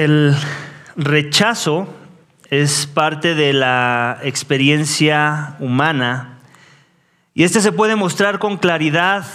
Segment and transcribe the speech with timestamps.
[0.00, 0.34] El
[0.96, 1.86] rechazo
[2.48, 6.38] es parte de la experiencia humana
[7.34, 9.26] y este se puede mostrar con claridad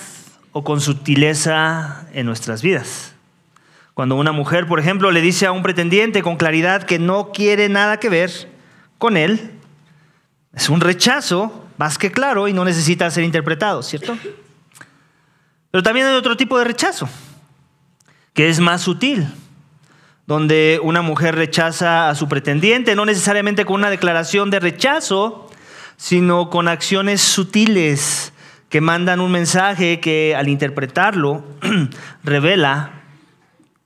[0.54, 3.14] o con sutileza en nuestras vidas.
[3.94, 7.70] Cuando una mujer, por ejemplo, le dice a un pretendiente con claridad que no quiere
[7.70, 8.32] nada que ver
[8.98, 9.52] con él,
[10.56, 14.18] es un rechazo más que claro y no necesita ser interpretado, ¿cierto?
[15.70, 17.08] Pero también hay otro tipo de rechazo,
[18.34, 19.28] que es más sutil,
[20.28, 25.50] donde una mujer rechaza a su pretendiente, no necesariamente con una declaración de rechazo,
[25.98, 28.34] sino con acciones sutiles
[28.70, 31.44] que mandan un mensaje que al interpretarlo
[32.24, 33.04] revela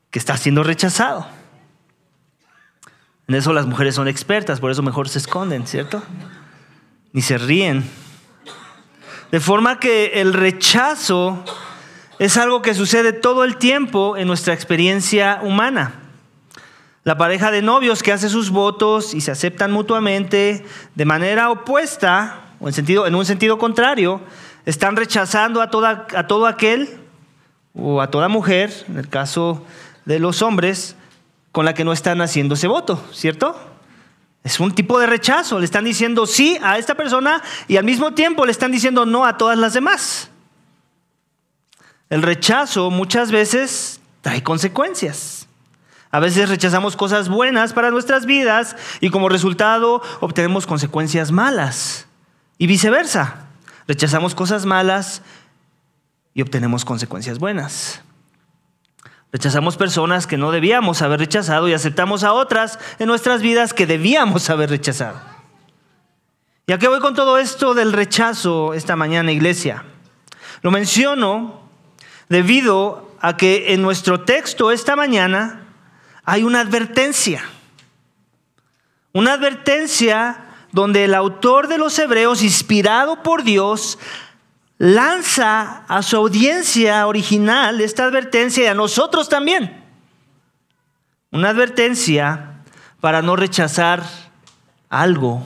[0.09, 1.27] que está siendo rechazado.
[3.27, 6.01] En eso las mujeres son expertas, por eso mejor se esconden, ¿cierto?
[7.11, 7.83] Ni se ríen.
[9.31, 11.43] De forma que el rechazo
[12.17, 16.08] es algo que sucede todo el tiempo en nuestra experiencia humana.
[17.03, 22.41] La pareja de novios que hace sus votos y se aceptan mutuamente de manera opuesta
[22.59, 24.21] o en, sentido, en un sentido contrario,
[24.65, 26.89] están rechazando a, toda, a todo aquel
[27.73, 29.63] o a toda mujer, en el caso
[30.05, 30.95] de los hombres,
[31.51, 33.57] con la que no están haciendo ese voto, ¿cierto?
[34.43, 35.59] Es un tipo de rechazo.
[35.59, 39.25] Le están diciendo sí a esta persona y al mismo tiempo le están diciendo no
[39.25, 40.29] a todas las demás.
[42.09, 45.38] El rechazo muchas veces trae consecuencias.
[46.11, 52.07] A veces rechazamos cosas buenas para nuestras vidas y como resultado obtenemos consecuencias malas.
[52.57, 53.45] Y viceversa.
[53.87, 55.21] Rechazamos cosas malas
[56.33, 58.01] y obtenemos consecuencias buenas.
[59.31, 63.85] Rechazamos personas que no debíamos haber rechazado y aceptamos a otras en nuestras vidas que
[63.85, 65.19] debíamos haber rechazado.
[66.65, 69.83] ¿Y a qué voy con todo esto del rechazo esta mañana, iglesia?
[70.61, 71.61] Lo menciono
[72.27, 75.58] debido a que en nuestro texto esta mañana
[76.29, 77.43] hay una advertencia.
[79.13, 83.97] Una advertencia donde el autor de los Hebreos, inspirado por Dios,
[84.77, 89.83] lanza a su audiencia original esta advertencia y a nosotros también.
[91.31, 92.61] Una advertencia
[92.99, 94.03] para no rechazar
[94.87, 95.41] algo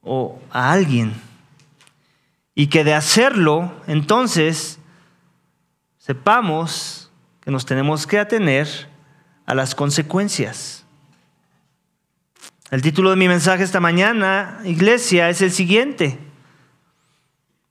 [0.00, 1.12] o a alguien.
[2.54, 4.78] Y que de hacerlo, entonces,
[5.98, 7.10] sepamos
[7.42, 8.90] que nos tenemos que atener
[9.46, 10.84] a las consecuencias.
[12.70, 16.18] El título de mi mensaje esta mañana, iglesia, es el siguiente.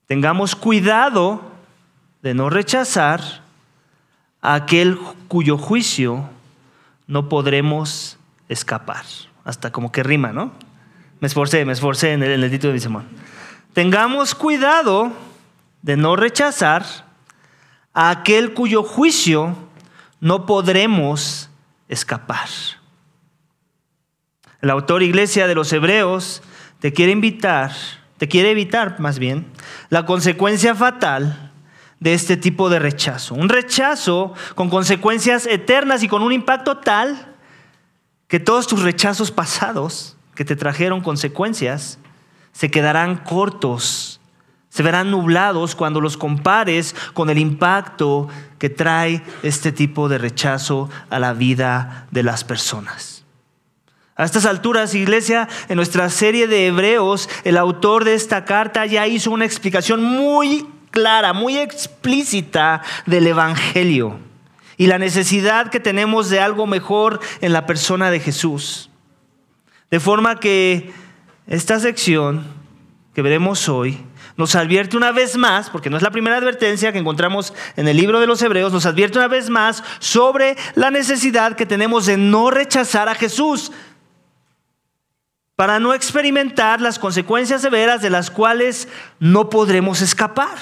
[0.08, 1.52] Tengamos cuidado
[2.22, 3.22] de no rechazar
[4.42, 6.30] a aquel cuyo juicio
[7.08, 8.18] no podremos
[8.48, 9.06] escapar.
[9.44, 10.52] Hasta como que rima, ¿no?
[11.20, 13.08] Me esforcé, me esforcé en el, título de mi sermón.
[13.74, 15.12] Tengamos cuidado
[15.82, 16.84] de no rechazar
[17.94, 19.56] a aquel cuyo juicio
[20.20, 21.51] no podremos
[21.92, 22.50] escapar.
[24.62, 26.42] El autor iglesia de los Hebreos
[26.80, 27.72] te quiere invitar
[28.22, 29.48] te quiere evitar más bien
[29.90, 31.52] la consecuencia fatal
[32.00, 33.34] de este tipo de rechazo.
[33.34, 37.34] Un rechazo con consecuencias eternas y con un impacto tal
[38.28, 41.98] que todos tus rechazos pasados que te trajeron consecuencias
[42.52, 44.22] se quedarán cortos,
[44.70, 48.28] se verán nublados cuando los compares con el impacto
[48.62, 53.26] que trae este tipo de rechazo a la vida de las personas.
[54.16, 59.08] A estas alturas, iglesia, en nuestra serie de Hebreos, el autor de esta carta ya
[59.08, 64.20] hizo una explicación muy clara, muy explícita del Evangelio
[64.78, 68.92] y la necesidad que tenemos de algo mejor en la persona de Jesús.
[69.90, 70.94] De forma que
[71.48, 72.46] esta sección
[73.16, 74.06] que veremos hoy
[74.42, 77.96] nos advierte una vez más, porque no es la primera advertencia que encontramos en el
[77.96, 82.18] libro de los Hebreos, nos advierte una vez más sobre la necesidad que tenemos de
[82.18, 83.72] no rechazar a Jesús,
[85.56, 88.88] para no experimentar las consecuencias severas de las cuales
[89.20, 90.58] no podremos escapar.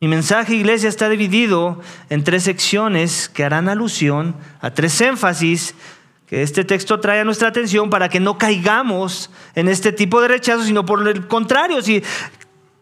[0.00, 1.80] Mi mensaje, iglesia, está dividido
[2.10, 5.74] en tres secciones que harán alusión a tres énfasis
[6.28, 10.62] que este texto trae nuestra atención para que no caigamos en este tipo de rechazo,
[10.62, 12.02] sino por el contrario, si,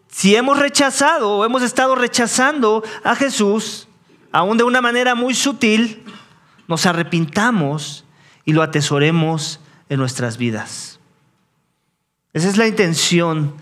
[0.09, 3.87] si hemos rechazado o hemos estado rechazando a Jesús,
[4.33, 6.03] aún de una manera muy sutil,
[6.67, 8.03] nos arrepintamos
[8.43, 10.99] y lo atesoremos en nuestras vidas.
[12.33, 13.55] Esa es la intención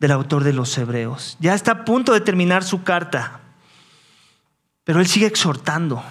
[0.00, 1.36] del autor de los Hebreos.
[1.38, 3.40] Ya está a punto de terminar su carta,
[4.82, 6.02] pero él sigue exhortando.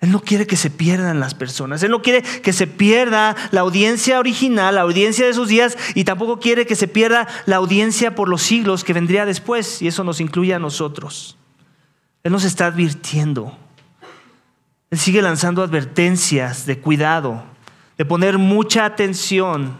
[0.00, 1.82] Él no quiere que se pierdan las personas.
[1.82, 6.04] Él no quiere que se pierda la audiencia original, la audiencia de sus días, y
[6.04, 10.04] tampoco quiere que se pierda la audiencia por los siglos que vendría después, y eso
[10.04, 11.38] nos incluye a nosotros.
[12.22, 13.56] Él nos está advirtiendo
[14.90, 17.44] Él sigue lanzando advertencias de cuidado,
[17.96, 19.76] de poner mucha atención,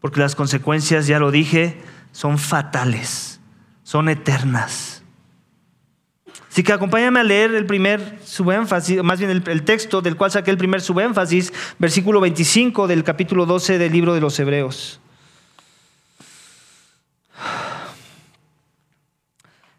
[0.00, 1.80] porque las consecuencias, ya lo dije,
[2.12, 3.40] son fatales,
[3.84, 4.97] son eternas.
[6.58, 10.50] Así que acompáñame a leer el primer subénfasis, más bien el, texto del cual saqué
[10.50, 14.98] el primer subénfasis, versículo 25 del capítulo 12 del libro de los Hebreos.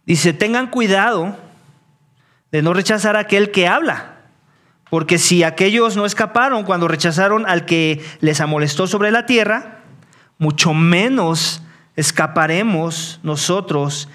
[0.06, 1.36] Dice, tengan cuidado
[2.50, 4.22] de no rechazar a aquel que habla,
[4.90, 9.80] porque si aquellos no escaparon cuando rechazaron al que les amolestó sobre la tierra,
[10.38, 11.62] mucho menos
[11.98, 14.08] escaparemos nosotros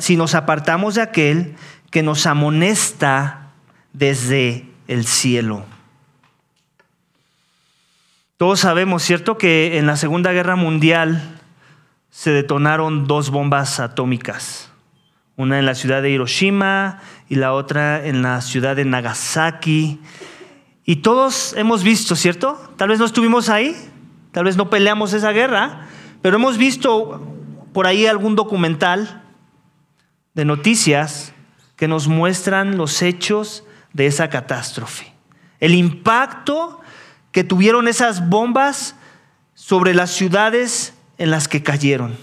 [0.00, 1.54] si, nos apartamos de aquel
[1.94, 3.52] que nos amonesta
[3.92, 5.64] desde el cielo.
[8.36, 11.38] Todos sabemos, ¿cierto?, que en la Segunda Guerra Mundial
[12.10, 14.72] se detonaron dos bombas atómicas,
[15.36, 16.98] una en la ciudad de Hiroshima
[17.28, 20.00] y la otra en la ciudad de Nagasaki.
[20.84, 22.60] Y todos hemos visto, ¿cierto?
[22.76, 23.72] Tal vez no estuvimos ahí,
[24.32, 25.86] tal vez no peleamos esa guerra,
[26.22, 27.24] pero hemos visto
[27.72, 29.22] por ahí algún documental
[30.34, 31.30] de noticias
[31.76, 35.12] que nos muestran los hechos de esa catástrofe.
[35.60, 36.80] El impacto
[37.32, 38.96] que tuvieron esas bombas
[39.54, 42.16] sobre las ciudades en las que cayeron.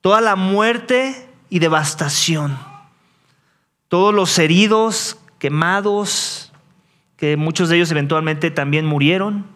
[0.00, 2.58] Toda la muerte y devastación.
[3.88, 6.52] Todos los heridos, quemados,
[7.16, 9.46] que muchos de ellos eventualmente también murieron.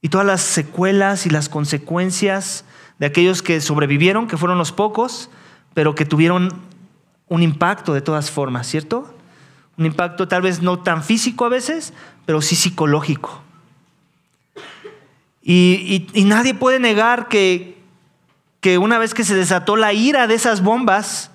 [0.00, 2.64] Y todas las secuelas y las consecuencias
[2.98, 5.30] de aquellos que sobrevivieron, que fueron los pocos,
[5.74, 6.62] pero que tuvieron
[7.28, 9.14] un impacto de todas formas, ¿cierto?
[9.76, 11.92] Un impacto tal vez no tan físico a veces,
[12.24, 13.42] pero sí psicológico.
[15.42, 17.80] Y, nadie puede negar que,
[18.60, 21.30] que una vez que se desató la ira de esas bombas,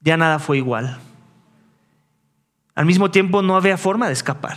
[0.00, 0.98] ya nada fue igual.
[2.74, 4.56] Al mismo tiempo no había forma de escapar.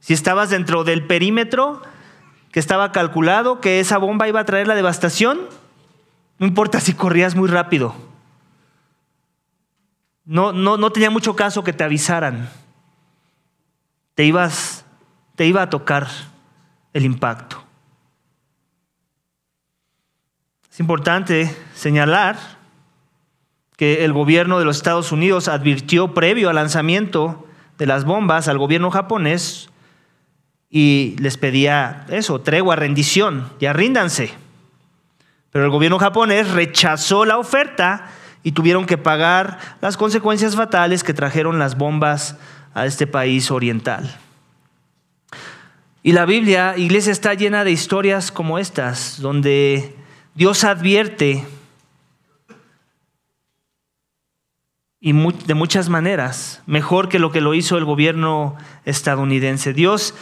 [0.00, 1.82] Si estabas dentro del perímetro
[2.50, 5.40] que estaba calculado que esa bomba iba a traer la devastación,
[6.38, 7.94] no importa si corrías muy rápido.
[10.24, 12.48] No, no, no tenía mucho caso que te avisaran.
[14.14, 14.84] Te, ibas,
[15.34, 16.08] te iba a tocar
[16.92, 17.62] el impacto.
[20.70, 22.38] Es importante señalar
[23.76, 27.46] que el gobierno de los Estados Unidos advirtió previo al lanzamiento
[27.78, 29.70] de las bombas al gobierno japonés
[30.70, 34.32] y les pedía eso, tregua, rendición, ya ríndanse.
[35.50, 38.08] Pero el gobierno japonés rechazó la oferta
[38.42, 42.36] y tuvieron que pagar las consecuencias fatales que trajeron las bombas
[42.74, 44.18] a este país oriental.
[46.02, 49.94] Y la Biblia, iglesia, está llena de historias como estas, donde
[50.34, 51.46] Dios advierte
[55.04, 59.72] y de muchas maneras, mejor que lo que lo hizo el gobierno estadounidense.
[59.72, 60.14] Dios,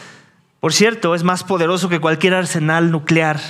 [0.58, 3.40] por cierto, es más poderoso que cualquier arsenal nuclear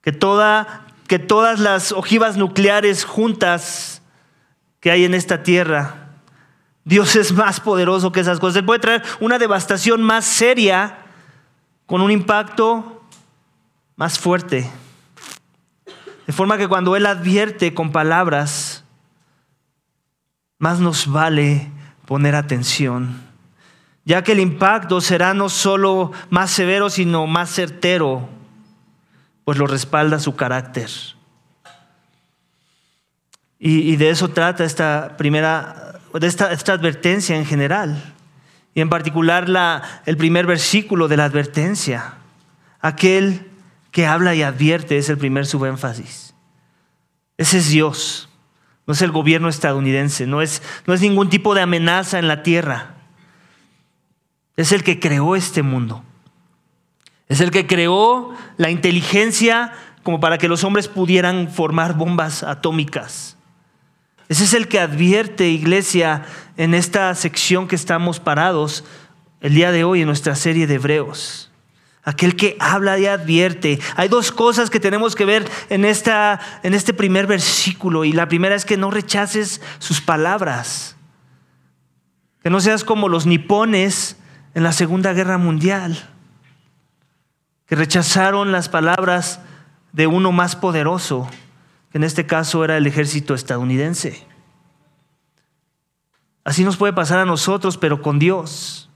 [0.00, 4.02] que, toda, que todas las ojivas nucleares juntas
[4.80, 6.10] que hay en esta tierra,
[6.84, 8.56] Dios es más poderoso que esas cosas.
[8.56, 10.98] Él puede traer una devastación más seria
[11.86, 13.02] con un impacto
[13.96, 14.70] más fuerte.
[16.26, 18.84] De forma que cuando Él advierte con palabras,
[20.58, 21.70] más nos vale
[22.06, 23.22] poner atención,
[24.04, 28.28] ya que el impacto será no solo más severo, sino más certero
[29.44, 30.90] pues lo respalda su carácter.
[33.58, 38.14] Y, de eso trata esta primera, de esta, advertencia en general.
[38.74, 42.14] Y en particular la, el primer versículo de la advertencia.
[42.80, 43.50] Aquel
[43.90, 46.34] que habla y advierte es el primer subénfasis.
[47.38, 48.28] Ese es Dios,
[48.86, 52.42] no es el gobierno estadounidense, no es, no es ningún tipo de amenaza en la
[52.42, 52.96] tierra.
[54.56, 56.04] Es el que creó este mundo.
[57.28, 63.36] Es el que creó la inteligencia como para que los hombres pudieran formar bombas atómicas.
[64.28, 66.24] Ese es el que advierte, iglesia,
[66.56, 68.84] en esta sección que estamos parados
[69.40, 71.50] el día de hoy en nuestra serie de Hebreos.
[72.02, 73.80] Aquel que habla y advierte.
[73.96, 78.04] Hay dos cosas que tenemos que ver en, esta, en este primer versículo.
[78.04, 80.96] Y la primera es que no rechaces sus palabras.
[82.42, 84.18] Que no seas como los nipones
[84.54, 86.13] en la Segunda Guerra Mundial
[87.66, 89.40] que rechazaron las palabras
[89.92, 91.28] de uno más poderoso,
[91.90, 94.26] que en este caso era el ejército estadounidense.
[96.44, 98.90] Así nos puede pasar a nosotros, pero con Dios.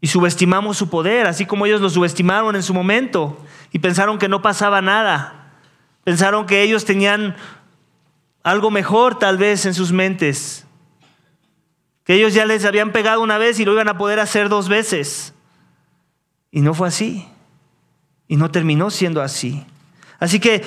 [0.00, 4.28] Y subestimamos su poder, así como ellos lo subestimaron en su momento y pensaron que
[4.28, 5.52] no pasaba nada.
[6.04, 7.36] Pensaron que ellos tenían
[8.42, 10.66] algo mejor tal vez en sus mentes.
[12.04, 14.68] Que ellos ya les habían pegado una vez y lo iban a poder hacer dos
[14.68, 15.34] veces.
[16.50, 17.28] Y no fue así.
[18.30, 19.66] Y no terminó siendo así.
[20.20, 20.62] Así que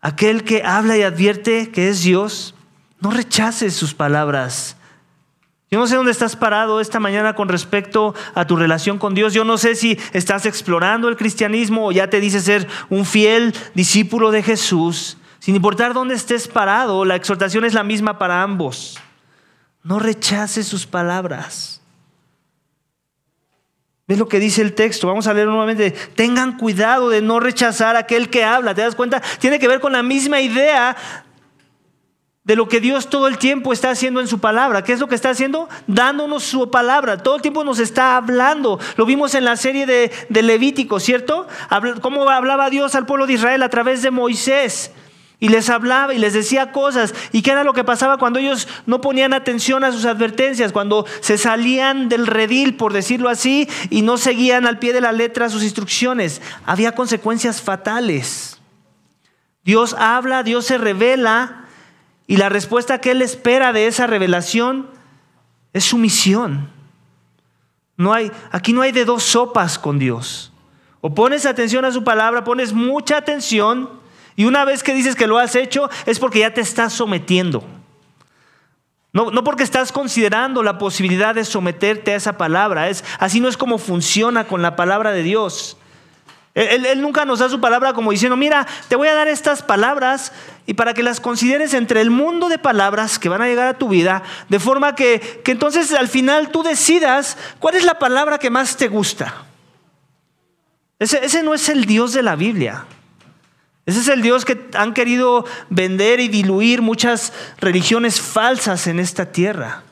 [0.00, 2.54] aquel que habla y advierte que es Dios,
[3.00, 4.76] no rechaces sus palabras.
[5.68, 9.34] Yo no sé dónde estás parado esta mañana con respecto a tu relación con Dios.
[9.34, 13.52] Yo no sé si estás explorando el cristianismo o ya te dices ser un fiel
[13.74, 15.16] discípulo de Jesús.
[15.40, 18.96] Sin importar dónde estés parado, la exhortación es la misma para ambos.
[19.82, 21.82] No rechaces sus palabras.
[24.06, 25.06] ¿Ves lo que dice el texto?
[25.06, 25.90] Vamos a leer nuevamente.
[25.90, 28.74] Tengan cuidado de no rechazar a aquel que habla.
[28.74, 29.22] ¿Te das cuenta?
[29.38, 30.94] Tiene que ver con la misma idea
[32.44, 34.84] de lo que Dios todo el tiempo está haciendo en su palabra.
[34.84, 35.70] ¿Qué es lo que está haciendo?
[35.86, 37.22] Dándonos su palabra.
[37.22, 38.78] Todo el tiempo nos está hablando.
[38.96, 41.48] Lo vimos en la serie de, de Levítico, ¿cierto?
[42.02, 44.90] Cómo hablaba Dios al pueblo de Israel a través de Moisés.
[45.44, 47.14] Y les hablaba y les decía cosas.
[47.30, 50.72] ¿Y qué era lo que pasaba cuando ellos no ponían atención a sus advertencias?
[50.72, 55.12] Cuando se salían del redil, por decirlo así, y no seguían al pie de la
[55.12, 56.40] letra sus instrucciones.
[56.64, 58.58] Había consecuencias fatales.
[59.64, 61.66] Dios habla, Dios se revela,
[62.26, 64.88] y la respuesta que Él espera de esa revelación
[65.74, 66.70] es sumisión.
[67.98, 70.54] No hay, aquí no hay de dos sopas con Dios.
[71.02, 74.02] O pones atención a su palabra, pones mucha atención
[74.36, 77.64] y una vez que dices que lo has hecho, es porque ya te estás sometiendo.
[79.12, 82.88] No, no, porque estás considerando la posibilidad de someterte a esa palabra.
[82.88, 85.76] Es, así no es como funciona con la palabra de Dios.
[86.54, 89.62] Él, él, nunca nos da su palabra como diciendo, mira, te voy a dar estas
[89.62, 90.32] palabras
[90.66, 93.78] y para que las consideres entre el mundo de palabras que van a llegar a
[93.78, 98.38] tu vida, de forma que, que entonces al final tú decidas cuál es la palabra
[98.38, 99.46] que más te gusta.
[100.98, 102.84] Ese, ese no es el Dios de la Biblia.
[103.86, 109.26] Ese es el Dios que han querido vender y diluir muchas religiones falsas en esta
[109.26, 109.82] tierra.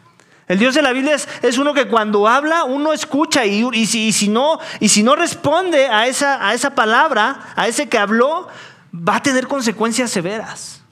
[0.49, 4.29] El Dios de la Biblia es, uno que cuando habla uno escucha y, y, si,
[4.29, 8.49] no, y si no responde a esa, a esa palabra, a ese que habló,
[8.95, 10.83] va a tener consecuencias severas.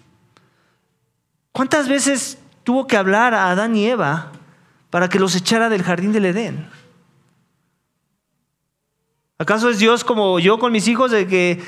[1.52, 4.32] ¿Cuántas veces tuvo que hablar a Adán y Eva
[4.88, 6.68] para que los echara del jardín del Edén?
[9.38, 11.62] ¿Acaso es Dios como yo con mis hijos de que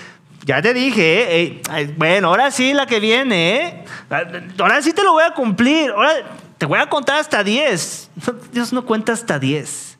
[0.44, 3.84] ya te dije, eh, eh, bueno, ahora sí la que viene, ¿eh?
[4.58, 6.12] ahora sí te lo voy a cumplir, ahora
[6.58, 8.10] te voy a contar hasta 10.
[8.52, 9.98] Dios no cuenta hasta 10.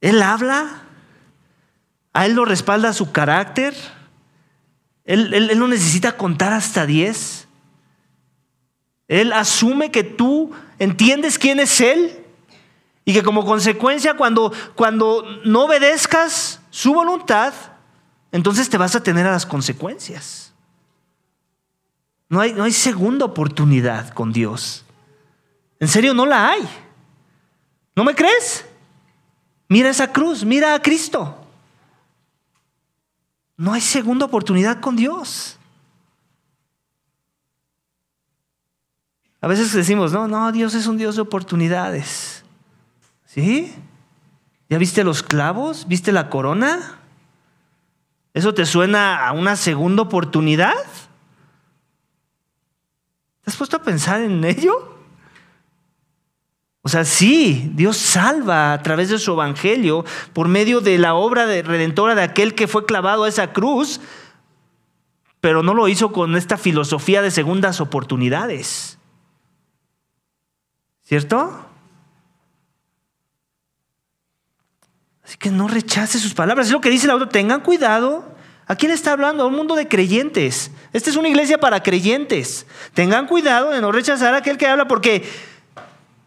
[0.00, 0.82] Él habla,
[2.12, 3.74] a él lo respalda su carácter,
[5.04, 7.46] él, él no necesita contar hasta 10.
[9.08, 12.24] Él asume que tú entiendes quién es Él
[13.04, 17.54] y que como consecuencia cuando, cuando no obedezcas su voluntad,
[18.36, 20.52] entonces te vas a tener a las consecuencias.
[22.28, 24.84] No hay, no hay segunda oportunidad con Dios.
[25.80, 26.68] En serio, no la hay.
[27.94, 28.66] ¿No me crees?
[29.70, 31.34] Mira esa cruz, mira a Cristo.
[33.56, 35.58] No hay segunda oportunidad con Dios.
[39.40, 42.44] A veces decimos, no, no, Dios es un Dios de oportunidades.
[43.24, 43.74] ¿Sí?
[44.68, 45.88] ¿Ya viste los clavos?
[45.88, 46.95] ¿Viste la corona?
[48.36, 50.74] ¿Eso te suena a una segunda oportunidad?
[53.40, 54.94] ¿Te has puesto a pensar en ello?
[56.82, 61.46] O sea, sí, Dios salva a través de su evangelio por medio de la obra
[61.46, 64.02] de redentora de aquel que fue clavado a esa cruz,
[65.40, 68.98] pero no lo hizo con esta filosofía de segundas oportunidades.
[71.04, 71.70] ¿Cierto?
[75.26, 76.68] Así que no rechace sus palabras.
[76.68, 77.28] Es lo que dice el autor.
[77.28, 78.36] Tengan cuidado.
[78.68, 79.42] ¿A quién está hablando?
[79.42, 80.70] A un mundo de creyentes.
[80.92, 82.66] Esta es una iglesia para creyentes.
[82.94, 85.28] Tengan cuidado de no rechazar a aquel que habla porque...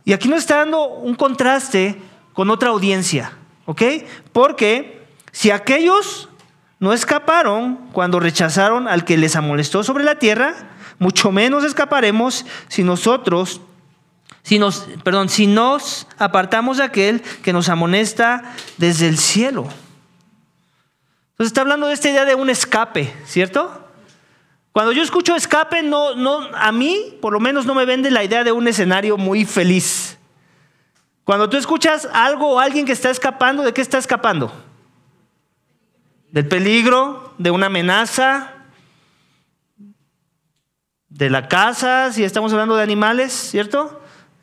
[0.04, 1.98] Y aquí nos está dando un contraste
[2.34, 3.32] con otra audiencia.
[3.66, 3.84] ¿Ok?
[4.34, 6.30] Porque si aquellos
[6.80, 10.56] no escaparon cuando rechazaron al que les amolestó sobre la tierra,
[10.98, 13.62] mucho menos escaparemos si nosotros
[14.50, 19.68] si nos, perdón, si nos apartamos de aquel que nos amonesta desde el cielo.
[21.34, 23.88] Entonces está hablando de esta idea de un escape, ¿cierto?
[24.72, 28.24] Cuando yo escucho escape, no, no, a mí por lo menos no me vende la
[28.24, 30.18] idea de un escenario muy feliz.
[31.26, 34.52] Cuando tú escuchas algo o alguien que está escapando, ¿de qué está escapando?
[36.32, 38.52] Del peligro, de una amenaza,
[41.08, 44.00] de la casa, si estamos hablando de animales, ¿cierto?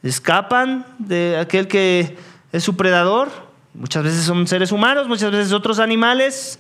[0.09, 2.17] Escapan de aquel que
[2.53, 3.29] es su predador.
[3.75, 6.59] Muchas veces son seres humanos, muchas veces otros animales.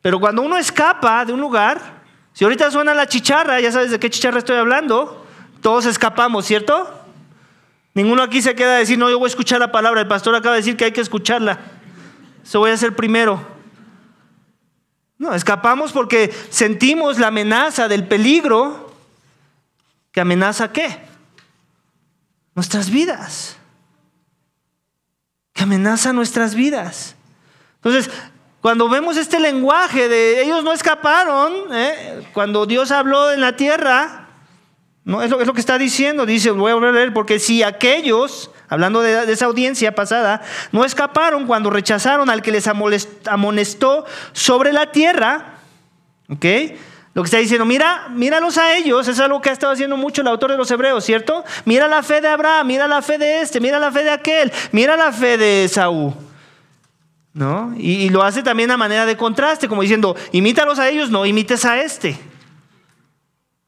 [0.00, 2.02] Pero cuando uno escapa de un lugar,
[2.34, 5.26] Si ahorita suena la chicharra, ya sabes de qué chicharra estoy hablando,
[5.60, 6.90] todos escapamos, ¿cierto?
[7.94, 10.00] Ninguno aquí se queda a decir, no, yo voy a escuchar la palabra.
[10.00, 11.58] El pastor acaba de decir que hay que escucharla.
[12.42, 13.46] Eso voy a hacer primero.
[15.18, 18.94] No, escapamos porque sentimos la amenaza del peligro
[20.10, 20.98] que amenaza qué?
[22.54, 23.56] Nuestras vidas.
[25.52, 27.16] Que amenaza nuestras vidas.
[27.76, 28.10] Entonces,
[28.60, 32.22] cuando vemos este lenguaje de ellos no escaparon, ¿eh?
[32.32, 34.28] cuando Dios habló en la tierra,
[35.04, 37.40] no es lo, es lo, que está diciendo, dice, voy a volver a leer, porque
[37.40, 42.68] si aquellos, hablando de, de, esa audiencia pasada, no escaparon cuando rechazaron al que les
[42.68, 45.54] amonestó sobre la tierra,
[46.28, 46.46] ¿ok?
[47.14, 50.22] Lo que está diciendo, mira, míralos a ellos, es algo que ha estado haciendo mucho
[50.22, 51.44] el autor de los Hebreos, ¿cierto?
[51.66, 54.50] Mira la fe de Abraham, mira la fe de este, mira la fe de aquel,
[54.72, 56.14] mira la fe de Saúl.
[57.34, 57.74] ¿No?
[57.76, 61.64] Y, lo hace también a manera de contraste, como diciendo, imítalos a ellos, no imites
[61.64, 62.18] a este.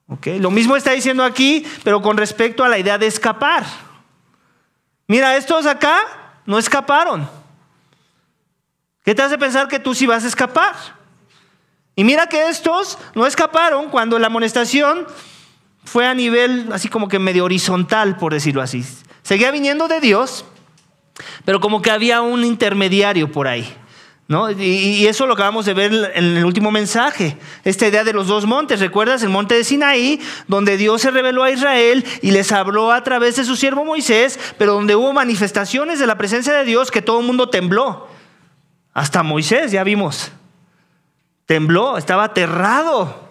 [0.07, 0.39] Okay.
[0.39, 3.65] Lo mismo está diciendo aquí, pero con respecto a la idea de escapar.
[5.07, 5.99] Mira, estos acá
[6.45, 7.29] no escaparon.
[9.03, 10.75] ¿Qué te hace pensar que tú sí vas a escapar?
[11.97, 15.07] Y mira que estos no escaparon cuando la amonestación
[15.85, 18.85] fue a nivel así como que medio horizontal, por decirlo así.
[19.23, 20.45] Seguía viniendo de Dios,
[21.45, 23.77] pero como que había un intermediario por ahí.
[24.27, 24.51] ¿No?
[24.51, 28.47] Y, eso lo acabamos de ver en el último mensaje, esta idea de los dos
[28.47, 29.23] montes, ¿recuerdas?
[29.23, 33.37] El monte de Sinaí, donde Dios se reveló a Israel y les habló a través
[33.37, 37.21] de su siervo Moisés, pero donde hubo manifestaciones de la presencia de Dios que todo
[37.21, 38.09] el mundo tembló.
[38.95, 40.33] Hasta Moisés, ya vimos,
[41.47, 43.25] tembló, estaba aterrado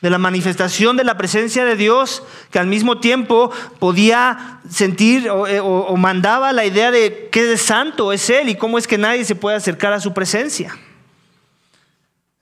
[0.00, 5.44] de la manifestación de la presencia de Dios, que al mismo tiempo podía sentir o,
[5.44, 9.34] o, mandaba la idea de qué santo es Él y cómo es que nadie se
[9.34, 10.76] puede acercar a su presencia.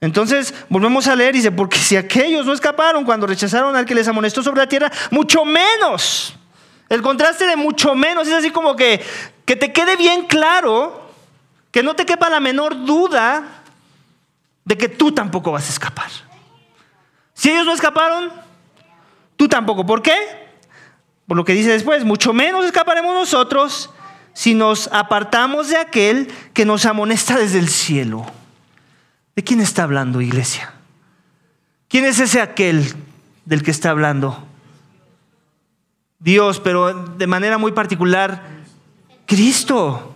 [0.00, 3.94] Entonces, volvemos a leer y dice, porque si aquellos no escaparon cuando rechazaron al que
[3.94, 6.34] les amonestó sobre la tierra, mucho menos.
[6.88, 9.00] El contraste de mucho menos es así como que,
[9.44, 11.00] que te quede bien claro,
[11.70, 13.61] que no te quepa la menor duda
[14.64, 16.10] de que tú tampoco vas a escapar.
[17.34, 18.30] Si ellos no escaparon,
[19.36, 19.84] tú tampoco.
[19.84, 20.14] ¿Por qué?
[21.26, 23.90] Por lo que dice después, mucho menos escaparemos nosotros
[24.34, 28.26] si nos apartamos de aquel que nos amonesta desde el cielo.
[29.34, 30.72] ¿De quién está hablando, iglesia?
[31.88, 32.94] ¿Quién es ese aquel
[33.44, 34.46] del que está hablando?
[36.18, 38.42] Dios, pero de manera muy particular,
[39.26, 40.11] Cristo.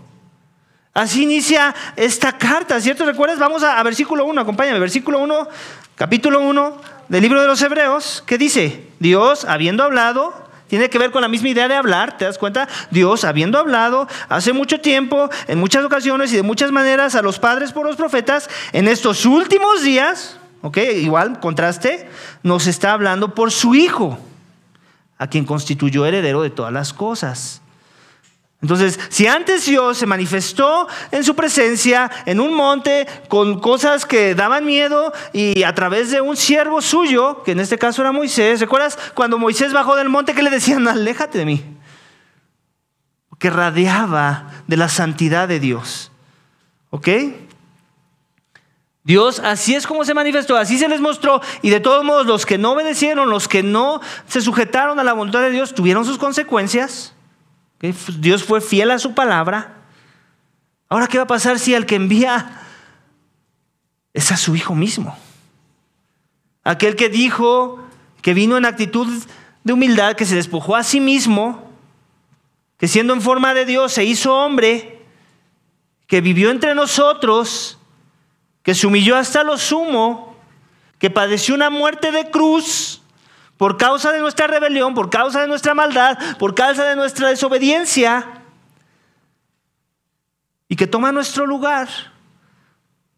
[0.97, 3.05] Así inicia esta carta, ¿cierto?
[3.05, 3.39] ¿Recuerdas?
[3.39, 5.47] Vamos a, versículo 1, acompáñame, versículo 1,
[5.95, 6.81] capítulo 1
[7.11, 8.89] del libro de los Hebreos, ¿qué dice?
[8.99, 10.33] Dios, habiendo hablado,
[10.69, 12.67] tiene que ver con la misma idea de hablar, ¿te das cuenta?
[12.91, 17.39] Dios, habiendo hablado hace mucho tiempo, en muchas ocasiones y de muchas maneras a los
[17.39, 20.79] padres por los profetas, en estos últimos días, ¿ok?
[20.97, 22.09] Igual, contraste,
[22.43, 24.19] nos está hablando por su Hijo,
[25.19, 27.61] a quien constituyó heredero de todas las cosas.
[28.63, 34.35] Entonces, si antes Dios se manifestó en su presencia en un monte con cosas que
[34.35, 38.61] daban miedo y a través de un siervo suyo, que en este caso era Moisés,
[38.61, 41.65] ¿recuerdas cuando Moisés bajó del monte que le decían, aléjate de mí?
[43.39, 46.11] Que radiaba de la santidad de Dios.
[46.89, 47.09] ¿Ok?
[49.05, 52.45] Dios así es como se manifestó, así se les mostró y de todos modos los
[52.45, 56.19] que no obedecieron, los que no se sujetaron a la voluntad de Dios, tuvieron sus
[56.19, 57.16] consecuencias.
[57.81, 59.75] Dios fue fiel a su palabra.
[60.89, 62.63] Ahora, ¿qué va a pasar si el que envía
[64.15, 65.17] es a su hijo mismo?
[66.65, 67.85] Aquel que dijo
[68.23, 69.07] que vino en actitud
[69.65, 71.71] de humildad, que se despojó a sí mismo,
[72.79, 75.03] que siendo en forma de Dios se hizo hombre,
[76.07, 77.79] que vivió entre nosotros,
[78.63, 80.37] que se humilló hasta lo sumo,
[80.99, 83.03] que padeció una muerte de cruz
[83.57, 88.43] por causa de nuestra rebelión, por causa de nuestra maldad, por causa de nuestra desobediencia,
[90.69, 91.89] y que toma nuestro lugar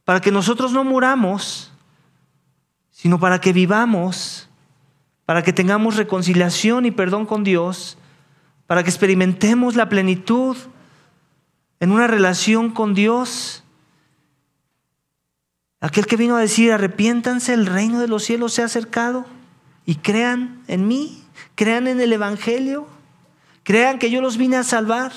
[0.04, 1.72] para que nosotros no muramos,
[2.90, 4.48] sino para que vivamos,
[5.24, 7.98] para que tengamos reconciliación y perdón con Dios,
[8.66, 10.56] para que experimentemos la plenitud
[11.80, 13.64] en una relación con Dios.
[15.80, 19.26] Aquel que vino a decir, arrepiéntanse, el reino de los cielos se ha acercado
[19.88, 21.24] y crean en mí,
[21.54, 22.86] crean en el Evangelio,
[23.62, 25.12] crean que yo los vine a salvar.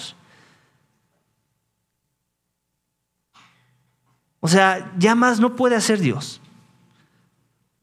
[4.40, 6.40] O sea, ya más no puede hacer Dios.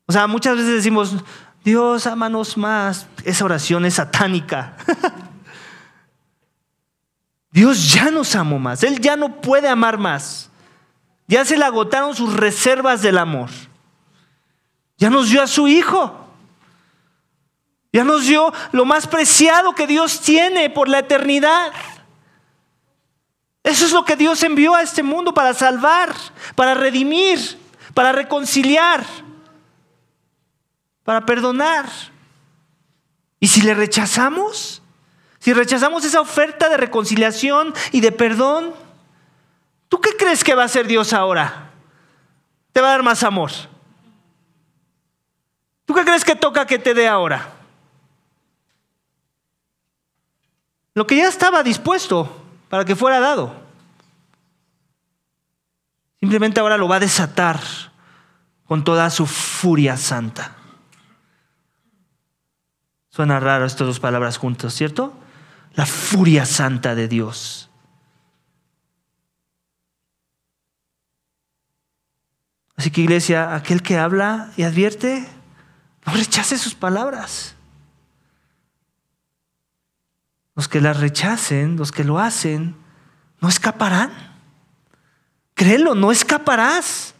[0.06, 1.14] O sea, muchas veces decimos,
[1.62, 3.06] Dios, ámanos más.
[3.22, 4.74] Esa oración es satánica.
[7.52, 8.82] Dios ya nos amó más.
[8.82, 10.48] Él ya no puede amar más.
[11.26, 13.50] Ya se le agotaron sus reservas del amor.
[14.96, 16.27] Ya nos dio a su Hijo.
[17.92, 21.72] Ya nos dio lo más preciado que Dios tiene por la eternidad.
[23.62, 26.14] Eso es lo que Dios envió a este mundo para salvar,
[26.54, 27.58] para redimir,
[27.94, 29.04] para reconciliar,
[31.04, 31.86] para perdonar.
[33.40, 34.82] Y si le rechazamos,
[35.38, 38.74] si rechazamos esa oferta de reconciliación y de perdón,
[39.88, 41.70] ¿tú qué crees que va a hacer Dios ahora?
[42.72, 43.50] Te va a dar más amor.
[45.84, 47.57] ¿Tú qué crees que toca que te dé ahora?
[50.98, 52.28] Lo que ya estaba dispuesto
[52.68, 53.54] para que fuera dado.
[56.18, 57.60] Simplemente ahora lo va a desatar
[58.64, 60.56] con toda su furia santa.
[63.10, 65.12] Suena raro estas dos palabras juntas, ¿cierto?
[65.74, 67.70] La furia santa de Dios.
[72.74, 75.28] Así que iglesia, aquel que habla y advierte,
[76.04, 77.54] no rechace sus palabras.
[80.58, 82.74] Los que las rechacen, los que lo hacen,
[83.40, 84.10] no escaparán.
[85.54, 87.14] Créelo, no escaparás.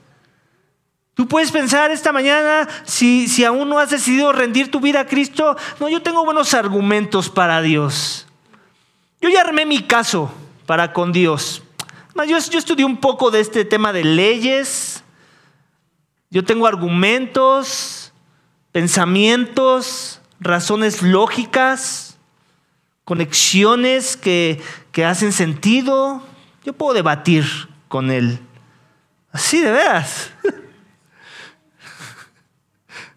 [1.15, 5.07] Tú puedes pensar esta mañana, si, si aún no has decidido rendir tu vida a
[5.07, 8.27] Cristo, no, yo tengo buenos argumentos para Dios.
[9.21, 10.35] Yo ya armé mi caso
[10.67, 11.63] para con Dios.
[12.27, 15.05] Yo, yo estudié un poco de este tema de leyes.
[16.29, 18.13] Yo tengo argumentos,
[18.73, 22.08] pensamientos, razones lógicas
[23.09, 24.61] conexiones que,
[25.03, 26.23] hacen sentido.
[26.63, 27.47] Yo puedo debatir
[27.89, 28.39] con él.
[29.33, 30.31] Así de veras.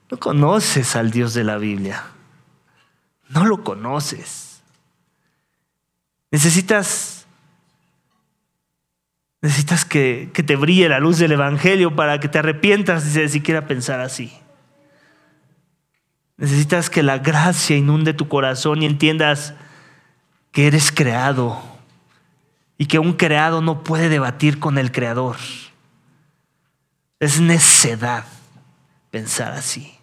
[0.10, 2.04] No conoces al Dios de la Biblia.
[3.30, 4.62] No lo conoces.
[6.32, 7.26] Necesitas,
[9.42, 13.68] necesitas que, que, te brille la luz del Evangelio para que te arrepientas de siquiera
[13.68, 14.34] pensar así.
[16.36, 19.54] Necesitas que la gracia inunde tu corazón y entiendas
[20.52, 21.62] que eres creado
[22.78, 25.38] y que un creado no puede debatir con el creador.
[27.20, 28.26] Es necedad
[29.12, 29.94] pensar así.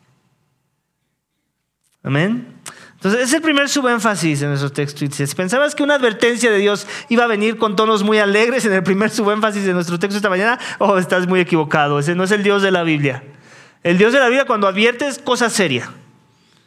[2.02, 2.54] Amén.
[2.94, 5.04] Entonces, es el primer subénfasis en nuestro texto.
[5.08, 8.72] Si pensabas que una advertencia de Dios iba a venir con tonos muy alegres en
[8.72, 11.98] el primer subénfasis de nuestro texto esta mañana, oh, estás muy equivocado.
[11.98, 13.22] Ese no es el Dios de la Biblia.
[13.82, 15.90] El Dios de la Biblia, cuando advierte, es cosa seria.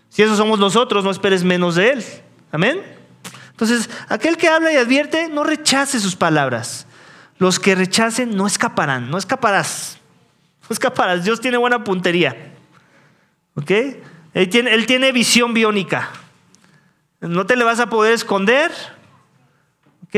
[0.10, 2.06] Si eso somos nosotros, no esperes menos de Él.
[2.52, 3.01] Amén.
[3.62, 6.88] Entonces, aquel que habla y advierte, no rechace sus palabras.
[7.38, 10.00] Los que rechacen no escaparán, no escaparás.
[10.68, 11.24] No escaparás.
[11.24, 12.54] Dios tiene buena puntería.
[13.54, 13.70] ¿Ok?
[14.34, 16.10] Él tiene, él tiene visión biónica.
[17.20, 18.72] No te le vas a poder esconder.
[20.06, 20.16] ¿Ok?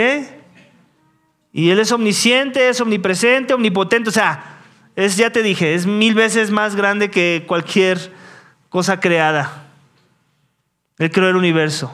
[1.51, 4.09] Y Él es omnisciente, es omnipresente, omnipotente.
[4.09, 4.61] O sea,
[4.95, 8.13] es, ya te dije, es mil veces más grande que cualquier
[8.69, 9.65] cosa creada.
[10.97, 11.93] Él creó el universo.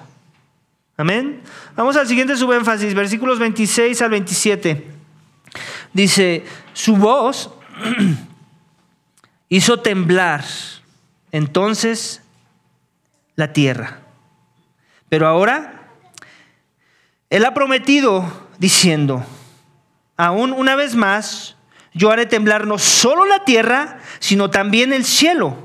[0.99, 1.41] Amén.
[1.77, 4.85] Vamos al siguiente subénfasis, versículos 26 al 27.
[5.93, 7.51] Dice, su voz
[9.47, 10.43] hizo temblar
[11.31, 12.21] entonces
[13.38, 14.01] la tierra.
[15.07, 15.88] Pero ahora,
[17.29, 19.25] Él ha prometido diciendo,
[20.17, 21.55] aún una vez más,
[21.93, 25.55] yo haré temblar no solo la tierra, sino también el cielo.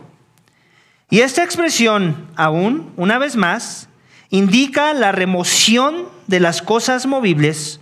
[1.11, 3.88] Y esta expresión, aún una vez más,
[4.35, 7.81] indica la remoción de las cosas movibles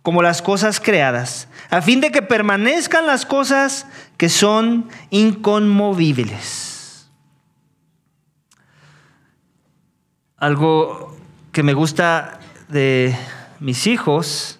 [0.00, 7.10] como las cosas creadas, a fin de que permanezcan las cosas que son inconmovibles.
[10.38, 11.14] Algo
[11.52, 13.14] que me gusta de
[13.60, 14.58] mis hijos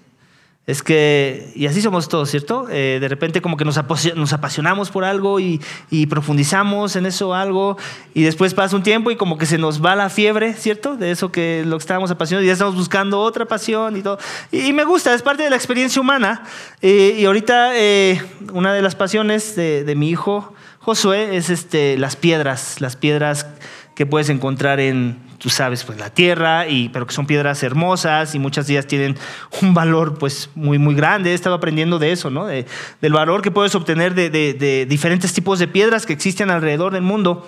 [0.65, 2.69] es que, y así somos todos, ¿cierto?
[2.71, 5.61] Eh, de repente como que nos, apasionamos por algo y,
[6.09, 7.77] profundizamos en eso algo
[8.15, 10.97] y después pasa un tiempo y como que se nos va la fiebre, ¿cierto?
[10.97, 14.19] De eso que lo que estábamos apasionados y ya estamos buscando otra pasión y todo.
[14.53, 16.45] Y, me gusta, es parte de la experiencia humana.
[16.81, 18.23] Eh, y ahorita eh,
[18.53, 23.47] una de las pasiones de, de mi hijo Josué es este, las piedras, las piedras
[23.95, 28.37] que puedes encontrar en, tú sabes, pues la tierra, y, pero que son piedras hermosas
[28.37, 29.19] y muchas de ellas tienen
[29.61, 31.33] un valor pues muy, muy grande.
[31.33, 32.47] He estado aprendiendo de eso, ¿no?
[32.47, 37.03] del valor que puedes obtener de, de diferentes tipos de piedras que existen alrededor del
[37.03, 37.45] mundo.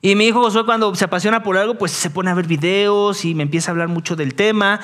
[0.00, 3.24] Y mi hijo Josué cuando se apasiona por algo, pues se pone a ver videos
[3.24, 4.80] y me empieza a hablar mucho del tema.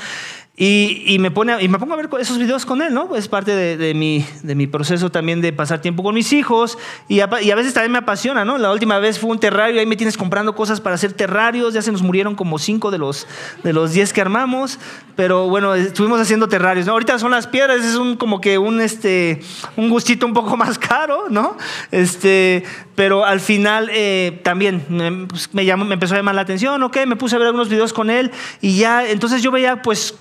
[0.56, 3.16] Y, me pone, y me pongo a ver esos videos con él, ¿no?
[3.16, 6.78] Es parte de, mi, de mi proceso también de pasar tiempo con mis hijos.
[7.08, 8.56] Y a, veces también me apasiona, ¿no?
[8.56, 11.74] La última vez fue un terrario, ahí me tienes comprando cosas para hacer terrarios.
[11.74, 13.26] Ya se nos murieron como cinco de los,
[13.64, 14.78] de los diez que armamos.
[15.16, 16.86] pero bueno, estuvimos haciendo terrarios.
[16.86, 16.92] ¿no?
[16.92, 19.42] Ahorita son las piedras, es un, como que un, este,
[19.76, 21.56] un gustito un poco más caro, ¿no?
[21.90, 22.62] Este,
[22.94, 27.16] pero al final eh, también me, pues, me, empezó a llamar la atención, ok, me
[27.16, 30.14] puse a ver unos videos con él y ya, entonces yo veía pues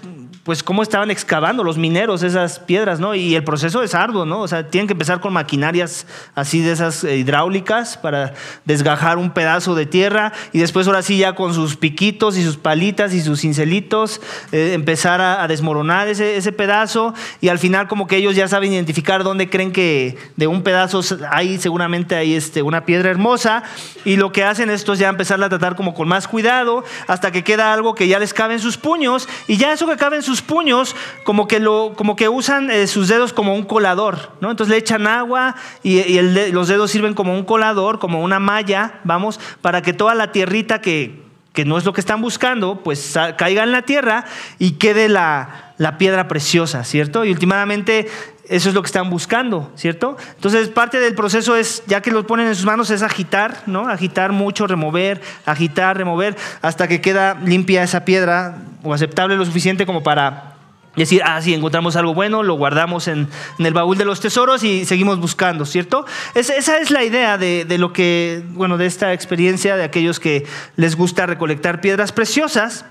[0.43, 3.15] pues cómo estaban excavando los mineros esas piedras, ¿no?
[3.15, 4.41] Y el proceso es arduo, ¿no?
[4.41, 8.33] O sea, tienen que empezar con maquinarias así de esas eh, hidráulicas para
[8.65, 12.57] desgajar un pedazo de tierra y después ahora sí ya con sus piquitos y sus
[12.57, 14.19] palitas y sus cincelitos
[14.51, 19.23] eh, empezar a, desmoronar ese, pedazo y al final como que ellos ya saben identificar
[19.23, 21.01] dónde creen que de un pedazo
[21.31, 23.63] hay seguramente hay este, una piedra hermosa
[24.03, 27.43] y lo que hacen estos ya empezar a tratar como con más cuidado hasta que
[27.43, 30.23] queda algo que ya les cabe en sus puños y ya eso que cabe en
[30.23, 34.51] sus puños como que, lo, como que usan eh, sus dedos como un colador, ¿no?
[34.51, 36.19] Entonces le echan agua y,
[36.51, 40.81] los dedos sirven como un colador, como una malla, vamos, para que toda la tierrita
[40.81, 41.22] que,
[41.53, 44.25] que no es lo que están buscando, pues caiga en la tierra
[44.59, 47.23] y quede la, la piedra preciosa, ¿cierto?
[47.25, 48.07] Y últimamente
[48.49, 50.17] eso es lo que están buscando, ¿cierto?
[50.35, 53.87] Entonces, parte del proceso es, ya que los ponen en sus manos, es agitar, ¿no?
[53.87, 59.85] Agitar mucho, remover, agitar, remover, hasta que queda limpia esa piedra o aceptable lo suficiente
[59.85, 60.52] como para
[61.01, 63.27] decir, ah, sí, encontramos algo bueno, lo guardamos en,
[63.57, 66.05] el baúl de los tesoros y seguimos buscando, ¿cierto?
[66.35, 70.95] esa es la idea de, lo que, bueno, de esta experiencia de aquellos que les
[70.95, 72.85] gusta recolectar piedras preciosas.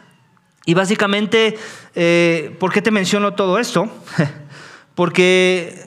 [0.64, 1.58] Y básicamente,
[1.96, 3.88] eh, ¿por qué te menciono todo esto?
[4.94, 5.84] Porque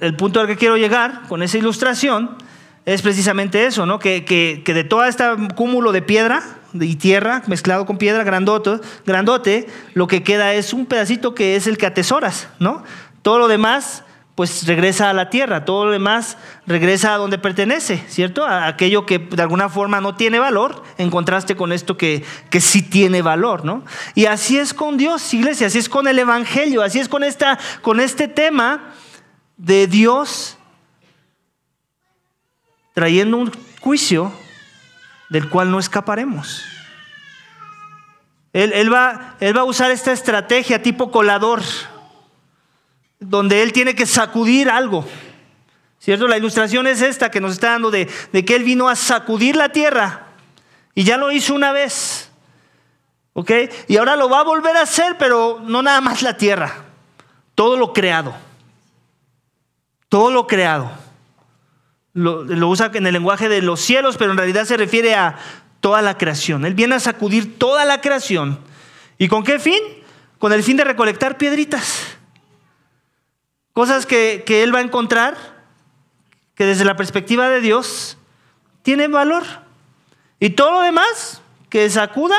[0.00, 2.36] el punto al que quiero llegar con esa ilustración
[2.86, 3.98] es precisamente eso, ¿no?
[3.98, 9.66] Que, que, de todo este cúmulo de piedra y tierra mezclado con piedra grandote, grandote,
[9.94, 12.82] lo que queda es un pedacito que es el que atesoras, ¿no?
[13.22, 18.02] Todo lo demás pues regresa a la tierra, todo lo demás regresa a donde pertenece,
[18.08, 18.46] ¿cierto?
[18.46, 22.62] A aquello que de alguna forma no tiene valor, en contraste con esto que, que
[22.62, 23.84] sí tiene valor, ¿no?
[24.14, 27.58] Y así es con Dios, iglesia, así es con el Evangelio, así es con, esta,
[27.82, 28.94] con este tema
[29.58, 30.56] de Dios
[33.00, 34.30] trayendo un juicio
[35.30, 36.62] del cual no escaparemos.
[38.52, 41.62] Él, va, él va a usar esta estrategia tipo colador
[43.18, 45.06] donde él tiene que sacudir algo.
[45.98, 46.28] ¿Cierto?
[46.28, 49.70] La ilustración es esta que nos está dando de, que él vino a sacudir la
[49.70, 50.26] tierra
[50.94, 52.30] y ya lo hizo una vez.
[53.32, 53.50] ¿Ok?
[53.88, 56.84] Y ahora lo va a volver a hacer, pero no nada más la tierra,
[57.54, 58.34] todo lo creado.
[60.10, 61.09] Todo lo creado.
[62.12, 65.38] Lo, usa en el lenguaje de los cielos, pero en realidad se refiere a
[65.80, 66.64] toda la creación.
[66.64, 68.58] Él viene a sacudir toda la creación.
[69.18, 69.80] ¿Y con qué fin?
[70.38, 72.16] Con el fin de recolectar piedritas.
[73.72, 75.36] Cosas que, Él va a encontrar
[76.54, 78.18] que desde la perspectiva de Dios
[78.82, 79.44] tienen valor.
[80.40, 82.36] Y todo lo demás que sacuda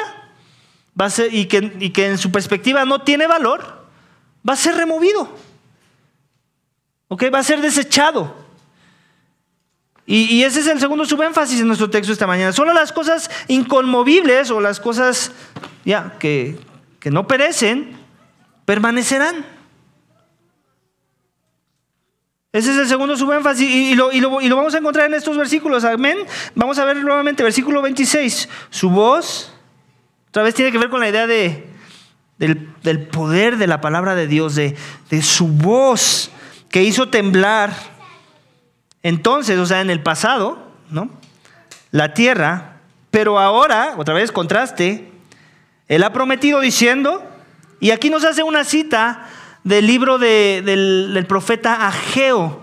[0.99, 3.85] va a ser, y, que, y que en su perspectiva no tiene valor,
[4.47, 5.29] va a ser removido.
[7.07, 7.25] ¿Ok?
[7.33, 8.40] Va a ser desechado.
[10.05, 12.51] Y, ese es el segundo subénfasis en nuestro texto esta mañana.
[12.51, 15.31] Solo las cosas inconmovibles o las cosas
[16.19, 16.57] que,
[16.99, 17.97] que no perecen
[18.65, 19.45] permanecerán.
[22.53, 25.13] Ese es el segundo subénfasis y, lo, y, lo, y lo vamos a encontrar en
[25.13, 25.85] estos versículos.
[25.85, 26.17] Amén.
[26.53, 28.49] Vamos a ver nuevamente, versículo 26.
[28.69, 29.53] Su voz,
[30.27, 31.65] otra vez tiene que ver con la idea de,
[32.37, 34.75] del, poder de la palabra de Dios, de,
[35.09, 36.31] de su voz
[36.67, 37.90] que hizo temblar.
[39.03, 40.59] Entonces, o sea, en el pasado,
[40.89, 41.09] ¿no?
[41.91, 42.77] La tierra,
[43.09, 45.11] pero ahora, otra vez contraste,
[45.87, 47.23] Él ha prometido diciendo,
[47.79, 49.27] y aquí nos hace una cita
[49.63, 52.61] del libro del, profeta Ageo,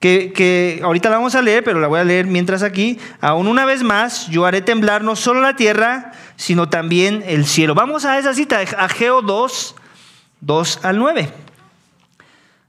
[0.00, 2.98] que, que, ahorita la vamos a leer, pero la voy a leer mientras aquí.
[3.20, 7.74] Aún una vez más, yo haré temblar no solo la tierra, sino también el cielo.
[7.74, 9.74] Vamos a esa cita, Ageo 2,
[10.40, 11.32] 2 al 9.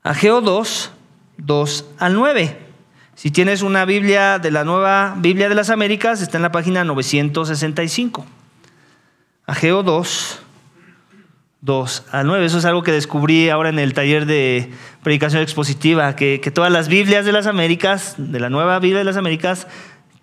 [0.03, 0.91] Ageo 2,
[1.37, 2.70] 2 al 9.
[3.15, 6.83] Si tienes una Biblia de la nueva Biblia de las Américas, está en la página
[6.83, 8.25] 965.
[9.45, 10.39] Ageo 2,
[11.61, 12.45] 2 al 9.
[12.45, 14.71] Eso es algo que descubrí ahora en el taller de
[15.03, 19.17] predicación expositiva, que, todas las Biblias de las Américas, de la nueva Biblia de las
[19.17, 19.67] Américas,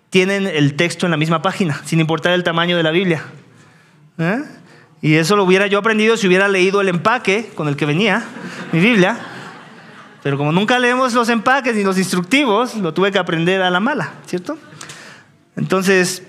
[0.09, 3.23] tienen el texto en la misma página, sin importar el tamaño de la Biblia.
[4.17, 4.43] ¿Eh?
[5.01, 8.23] Y eso lo hubiera yo aprendido si hubiera leído el empaque con el que venía
[8.71, 9.17] mi Biblia.
[10.23, 13.79] Pero como nunca leemos los empaques ni los instructivos, lo tuve que aprender a la
[13.79, 14.57] mala, ¿cierto?
[15.55, 16.23] Entonces,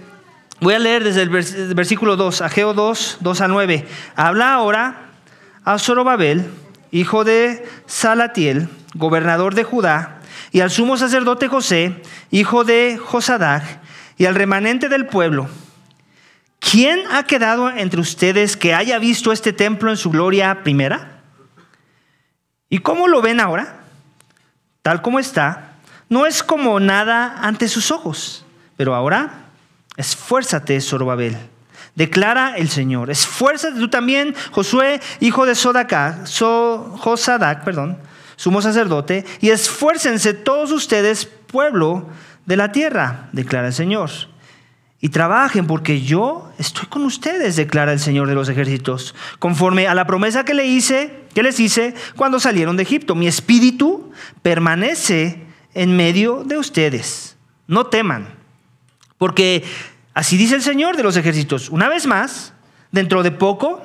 [0.60, 1.30] Voy a leer desde el
[1.74, 3.86] versículo 2, Ageo 2, 2 a 9.
[4.14, 5.06] Habla ahora
[5.64, 6.50] a Zorobabel,
[6.90, 10.20] hijo de Salatiel, gobernador de Judá,
[10.52, 13.64] y al sumo sacerdote José, hijo de Josadac,
[14.18, 15.48] y al remanente del pueblo,
[16.58, 21.22] ¿quién ha quedado entre ustedes que haya visto este templo en su gloria primera?
[22.68, 23.79] ¿Y cómo lo ven ahora?
[24.90, 25.74] Tal como está,
[26.08, 28.44] no es como nada ante sus ojos.
[28.76, 29.44] Pero ahora,
[29.96, 31.38] esfuérzate, Zorobabel,
[31.94, 33.08] declara el Señor.
[33.08, 37.98] Esfuérzate tú también, Josué, hijo de Sodac, so, Josadac, perdón,
[38.34, 42.08] sumo sacerdote, y esfuércense todos ustedes, pueblo
[42.46, 44.10] de la tierra, declara el Señor.
[45.00, 49.94] Y trabajen porque yo estoy con ustedes, declara el Señor de los ejércitos, conforme a
[49.94, 53.14] la promesa que le hice, que les hice cuando salieron de Egipto.
[53.14, 57.36] Mi espíritu permanece en medio de ustedes.
[57.66, 58.34] No teman,
[59.16, 59.64] porque
[60.12, 62.52] así dice el Señor de los ejércitos, una vez más,
[62.92, 63.82] dentro de poco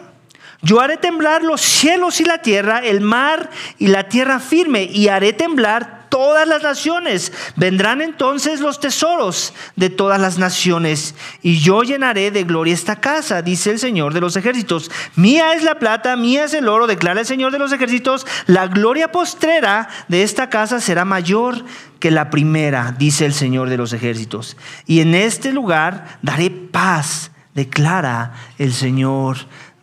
[0.61, 5.07] yo haré temblar los cielos y la tierra, el mar y la tierra firme, y
[5.09, 7.33] haré temblar todas las naciones.
[7.57, 13.41] Vendrán entonces los tesoros de todas las naciones, y yo llenaré de gloria esta casa,
[13.41, 14.89] dice el Señor de los ejércitos.
[15.17, 18.25] Mía es la plata, mía es el oro, declara el Señor de los ejércitos.
[18.47, 21.65] La gloria postrera de esta casa será mayor
[21.99, 24.55] que la primera, dice el Señor de los ejércitos.
[24.85, 29.37] Y en este lugar daré paz, declara el Señor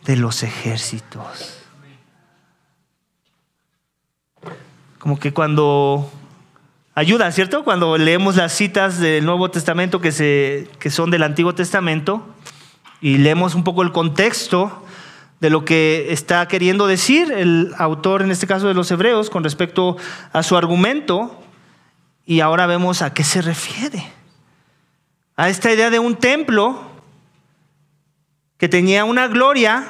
[0.05, 1.59] de los ejércitos.
[4.99, 6.09] Como que cuando
[6.95, 7.63] ayuda, ¿cierto?
[7.63, 12.25] Cuando leemos las citas del Nuevo Testamento que, se, que son del Antiguo Testamento
[13.01, 14.83] y leemos un poco el contexto
[15.41, 19.43] de lo que está queriendo decir el autor, en este caso de los Hebreos, con
[19.43, 19.97] respecto
[20.31, 21.37] a su argumento,
[22.25, 24.05] y ahora vemos a qué se refiere.
[25.35, 26.92] A esta idea de un templo
[28.63, 29.83] que tenía una gloria,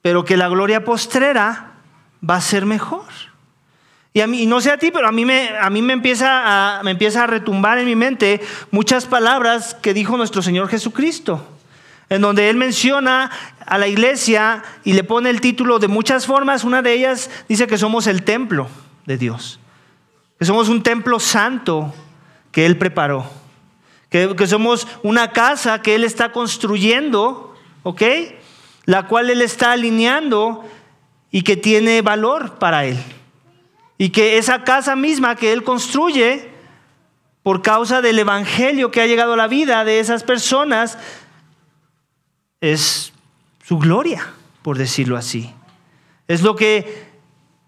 [0.00, 1.72] pero que la gloria postrera
[2.22, 3.08] va a ser mejor.
[4.12, 6.78] Y a mí, no sé a ti, pero a mí, me, a mí me, empieza
[6.78, 11.44] a, me empieza a retumbar en mi mente muchas palabras que dijo nuestro Señor Jesucristo,
[12.10, 13.28] en donde Él menciona
[13.66, 16.62] a la iglesia y le pone el título de muchas formas.
[16.62, 18.68] Una de ellas dice que somos el templo
[19.04, 19.58] de Dios,
[20.38, 21.92] que somos un templo santo
[22.52, 23.43] que Él preparó
[24.36, 28.02] que, somos una casa que Él está construyendo, ¿ok?
[28.84, 30.64] La cual Él está alineando
[31.32, 32.96] y que tiene valor para Él.
[33.98, 36.48] Y que esa casa misma que Él construye,
[37.42, 40.96] por causa del Evangelio que ha llegado a la vida de esas personas,
[42.60, 43.12] es
[43.64, 45.52] su gloria, por decirlo así.
[46.28, 47.08] Es lo que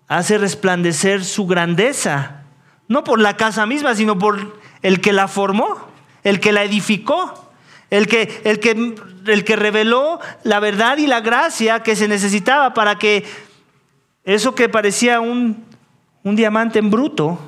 [0.07, 2.45] hace resplandecer su grandeza,
[2.87, 5.96] no por la casa misma, sino por el que la formó
[6.27, 7.53] el que la edificó,
[7.89, 12.75] el que, el que, el que reveló la verdad y la gracia que se necesitaba
[12.75, 13.25] para que
[14.25, 15.65] eso que parecía un,
[16.25, 17.39] un diamante en bruto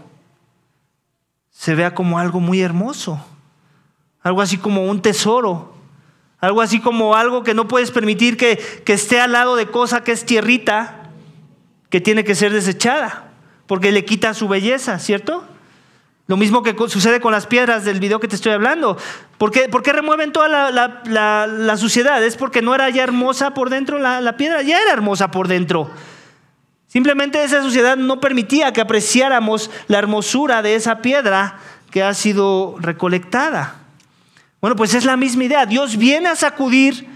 [1.51, 3.21] se vea como algo muy hermoso,
[4.23, 5.75] algo así como un tesoro,
[6.39, 10.05] algo así como algo que no puedes permitir que, que esté al lado de cosa
[10.05, 11.11] que es tierrita,
[11.91, 13.33] que tiene que ser desechada,
[13.67, 15.45] porque le quita su belleza, ¿cierto?
[16.29, 18.99] Lo mismo que sucede con las piedras del video que te estoy hablando.
[19.39, 22.23] ¿Por qué, remueven toda la, suciedad?
[22.23, 25.91] Es porque no era ya hermosa por dentro la, piedra, ya era hermosa por dentro.
[26.87, 31.61] Simplemente esa suciedad no permitía que apreciáramos la hermosura de esa piedra
[31.91, 33.77] que ha sido recolectada.
[34.61, 35.65] Bueno, pues es la misma idea.
[35.65, 37.09] Dios viene a sacudir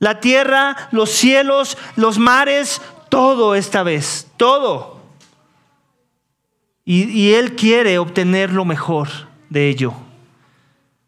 [0.00, 4.91] la tierra, los cielos, los mares, todo esta vez, todo.
[6.84, 9.08] Y, Él quiere obtener lo mejor
[9.50, 9.94] de ello.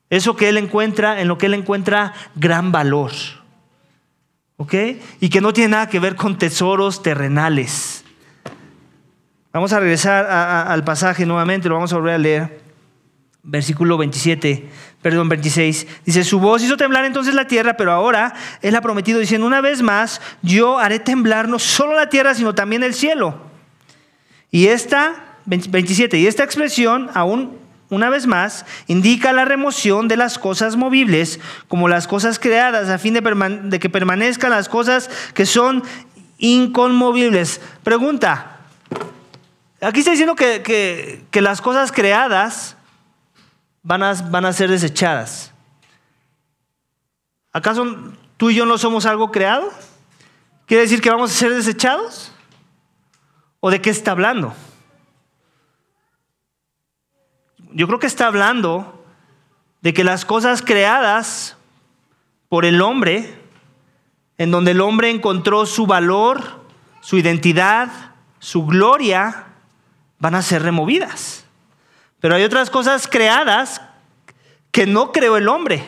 [0.09, 3.11] Eso que Él encuentra, en lo que Él encuentra gran valor.
[4.57, 4.75] ¿Ok?
[5.19, 8.05] Y que no tiene nada que ver con tesoros terrenales.
[9.53, 12.61] Vamos a regresar al pasaje nuevamente, lo vamos a volver a leer.
[13.43, 14.71] Versículo 27,
[15.03, 15.87] perdón, 26.
[16.07, 18.33] Dice, su voz hizo temblar entonces la tierra, pero ahora
[18.63, 22.55] Él ha prometido diciendo, una vez más, yo haré temblar no solo la tierra, sino
[22.55, 23.43] también el cielo.
[24.51, 26.19] Y esta 27.
[26.19, 27.59] Y esta expresión, aún
[27.91, 31.39] una vez más, indica la remoción de las cosas movibles
[31.69, 35.83] como las cosas creadas a fin de, que permanezcan las cosas que son
[36.39, 37.61] inconmovibles.
[37.83, 38.59] Pregunta,
[39.81, 42.77] aquí está diciendo que, las cosas creadas
[43.83, 45.53] van a, van a ser desechadas.
[47.53, 49.71] ¿Acaso tú y yo no somos algo creado?
[50.67, 52.33] ¿Quiere decir que vamos a ser desechados?
[53.61, 54.55] ¿O de qué está hablando?
[57.75, 59.05] Yo creo que está hablando
[59.83, 61.57] de que las cosas creadas
[62.49, 63.35] por el hombre,
[64.39, 66.41] en donde el hombre encontró su valor,
[67.01, 67.91] su identidad,
[68.39, 69.47] su gloria,
[70.21, 71.45] van a ser removidas.
[72.21, 73.83] Pero hay otras cosas creadas
[74.71, 75.85] que no creó el hombre,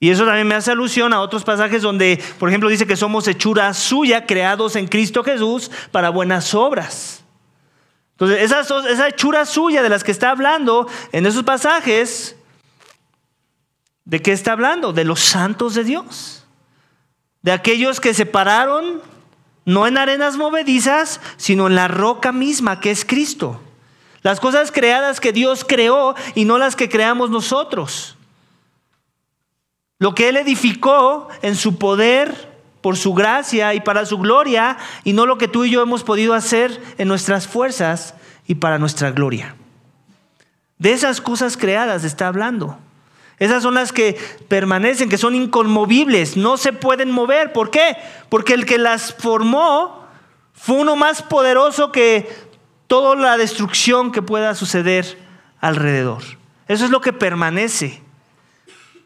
[0.00, 3.26] Y eso también me hace alusión a otros pasajes donde, por ejemplo, dice que somos
[3.26, 7.24] hechura suya, creados en Cristo Jesús para buenas obras.
[8.20, 12.34] Entonces, esa, esa hechura suya de las que está hablando en esos pasajes,
[14.04, 14.92] ¿de qué está hablando?
[14.92, 16.44] De los santos de Dios.
[17.42, 19.00] De aquellos que se pararon
[19.64, 23.60] no en arenas movedizas, sino en la roca misma que es Cristo.
[24.22, 28.16] Las cosas creadas que Dios creó y no las que creamos nosotros.
[30.00, 32.47] Lo que Él edificó en su poder,
[32.80, 36.04] por su gracia y para su gloria, y no lo que tú y yo hemos
[36.04, 38.14] podido hacer en nuestras fuerzas
[38.46, 39.54] y para nuestra gloria.
[40.78, 42.78] De esas cosas creadas está hablando.
[43.38, 44.18] Esas son las que
[44.48, 47.52] permanecen, que son inconmovibles, no se pueden mover.
[47.52, 47.96] ¿Por qué?
[48.28, 50.06] Porque el que las formó
[50.54, 52.28] fue uno más poderoso que
[52.88, 55.18] toda la destrucción que pueda suceder
[55.60, 56.22] alrededor.
[56.66, 58.02] Eso es lo que permanece.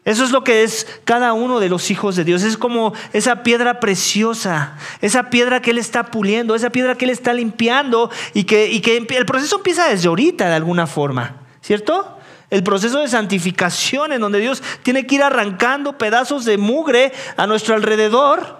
[0.05, 2.43] Eso es lo que es cada uno de los hijos de Dios.
[2.43, 7.11] Es como esa piedra preciosa, esa piedra que Él está puliendo, esa piedra que Él
[7.11, 12.17] está limpiando y que, el proceso empieza desde ahorita de alguna forma, ¿cierto?
[12.49, 17.47] El proceso de santificación en donde Dios tiene que ir arrancando pedazos de mugre a
[17.47, 18.57] nuestro alrededor,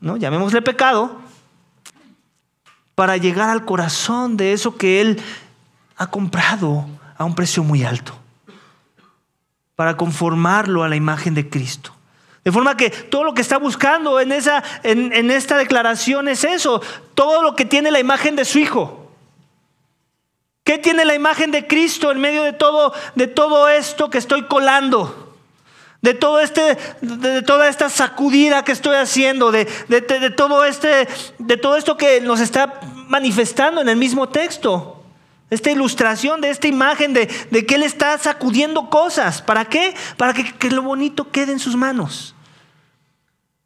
[0.00, 0.18] ¿no?
[0.18, 1.18] llamémosle pecado,
[2.94, 5.20] para llegar al corazón de eso que Él
[5.96, 8.23] ha comprado a un precio muy alto
[9.76, 11.94] para conformarlo a la imagen de Cristo.
[12.44, 16.82] De forma que todo lo que está buscando en, esa, en, esta declaración es eso,
[17.14, 19.10] todo lo que tiene la imagen de su Hijo.
[20.62, 24.44] ¿Qué tiene la imagen de Cristo en medio de todo, de todo esto que estoy
[24.44, 25.36] colando?
[26.02, 31.08] De, todo este, de, toda esta sacudida que estoy haciendo, de, de, todo este,
[31.38, 34.93] de todo esto que nos está manifestando en el mismo texto.
[35.54, 39.40] Esta ilustración de esta imagen de, que Él está sacudiendo cosas.
[39.40, 39.94] ¿Para qué?
[40.16, 42.34] Para que, lo bonito quede en sus manos.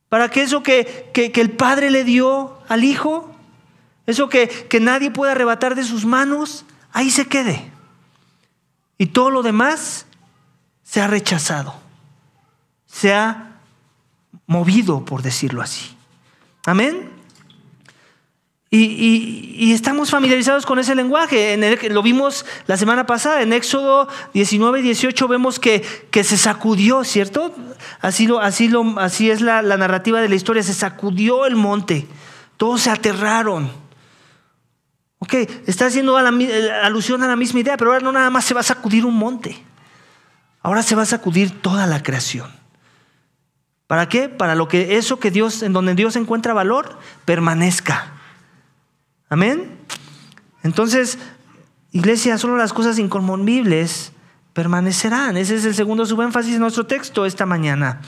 [0.09, 3.35] Para que eso que, el Padre le dio al Hijo,
[4.07, 7.71] eso que, que nadie puede arrebatar de sus manos, ahí se quede.
[8.99, 10.07] Y todo lo demás
[10.83, 11.75] se ha rechazado.
[12.87, 13.57] Se ha
[14.47, 15.97] movido, por decirlo así.
[16.67, 17.08] Amén.
[18.71, 21.55] Y, estamos familiarizados con ese lenguaje.
[21.55, 27.05] En lo vimos la semana pasada, en Éxodo 19 y 18 vemos que, se sacudió,
[27.05, 27.55] ¿cierto?
[28.01, 32.07] Así, lo, así, lo, así es la, narrativa de la historia, se sacudió el monte,
[32.57, 33.71] todos se aterraron.
[35.21, 35.35] Ok,
[35.67, 38.65] está haciendo alusión a la misma idea, pero ahora no nada más se va a
[38.65, 39.59] sacudir un monte,
[40.63, 42.51] ahora se va a sacudir toda la creación.
[43.87, 44.29] ¿Para qué?
[44.29, 48.18] Para lo que eso que Dios, en donde Dios encuentra valor, permanezca
[49.29, 49.79] Amén.
[50.63, 51.19] Entonces,
[51.93, 54.13] iglesia, solo las cosas inconmovibles
[54.53, 55.37] permanecerán.
[55.37, 58.01] Ese es el segundo subénfasis de nuestro texto esta mañana.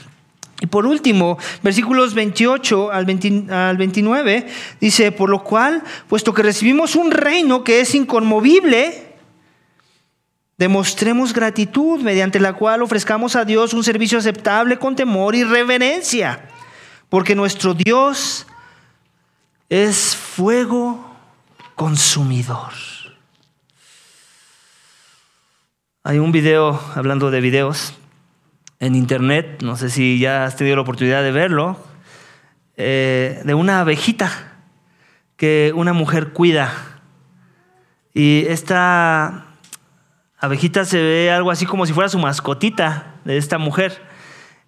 [0.59, 4.47] Y por último, versículos 28 al, 29,
[4.79, 9.15] dice, por lo cual, puesto que recibimos un reino que es inconmovible,
[10.57, 16.47] demostremos gratitud mediante la cual ofrezcamos a Dios un servicio aceptable con temor y reverencia,
[17.09, 18.45] porque nuestro Dios
[19.67, 21.10] es fuego
[21.81, 22.73] consumidor.
[26.03, 27.95] Hay un video, hablando de videos,
[28.79, 31.83] en internet, no sé si ya has tenido la oportunidad de verlo,
[32.77, 34.29] eh, de una abejita
[35.37, 36.71] que una mujer cuida.
[38.13, 39.47] Y esta
[40.37, 44.03] abejita se ve algo así como si fuera su mascotita de esta mujer.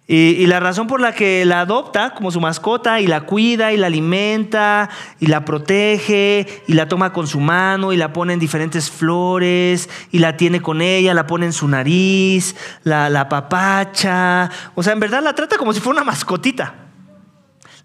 [0.06, 3.78] Y, la razón por la que la adopta como su mascota y la cuida y
[3.78, 8.38] la alimenta y la protege y la toma con su mano y la pone en
[8.38, 14.50] diferentes flores y la tiene con ella, la pone en su nariz, la, la papacha.
[14.74, 16.74] O sea, en verdad la trata como si fuera una mascotita.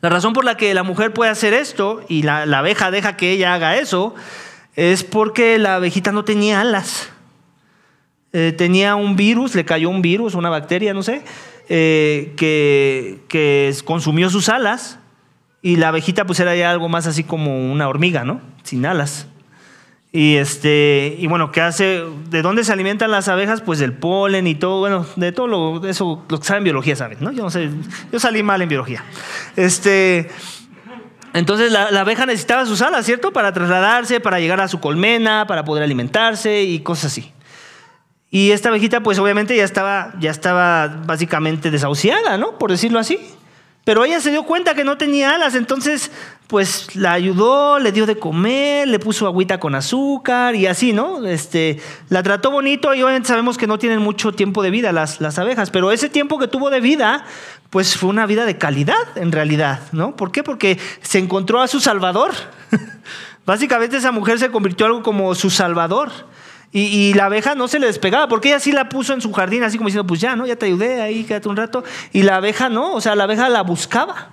[0.02, 3.32] La razón por la que la mujer puede hacer esto y la, abeja deja que
[3.32, 4.14] ella haga eso
[4.76, 7.12] es porque la abejita no tenía alas.
[8.34, 11.24] Eh, tenía un virus, le cayó un virus, una bacteria, no sé
[11.72, 14.98] eh, que, consumió sus alas
[15.62, 18.42] y la abejita pues era ya algo más así como una hormiga, ¿no?
[18.64, 19.28] Sin alas.
[20.12, 22.04] Y, este, y bueno, ¿qué hace?
[22.32, 23.62] ¿De dónde se alimentan las abejas?
[23.62, 27.20] Pues del polen y todo, bueno, de todo lo, eso, lo que saben biología saben,
[27.22, 27.32] ¿no?
[27.32, 27.70] Yo no sé,
[28.12, 29.04] yo salí mal en biología.
[29.56, 30.32] Este,
[31.34, 33.32] entonces la, la, abeja necesitaba sus alas, ¿cierto?
[33.32, 37.32] Para trasladarse, para llegar a su colmena, para poder alimentarse y cosas así.
[38.32, 42.58] Y esta abejita, pues obviamente ya estaba, ya estaba básicamente desahuciada, ¿no?
[42.58, 43.20] Por decirlo así.
[43.86, 46.12] Pero ella se dio cuenta que no tenía alas, entonces
[46.46, 51.26] pues la ayudó, le dio de comer, le puso agüita con azúcar y así, ¿no?
[51.26, 55.22] Este, la trató bonito y obviamente sabemos que no tienen mucho tiempo de vida las,
[55.22, 57.26] las abejas, pero ese tiempo que tuvo de vida,
[57.70, 60.16] pues fue una vida de calidad en realidad, ¿no?
[60.16, 60.44] ¿Por qué?
[60.44, 62.32] Porque se encontró a su salvador.
[63.46, 66.12] Básicamente esa mujer se convirtió en algo como su salvador.
[66.72, 69.64] Y, la abeja no se le despegaba, porque ella sí la puso en su jardín,
[69.64, 70.46] así como diciendo, pues ya, ¿no?
[70.46, 71.84] Ya te ayudé ahí, quédate un rato.
[72.14, 74.30] Y la abeja no, o sea, la abeja la buscaba.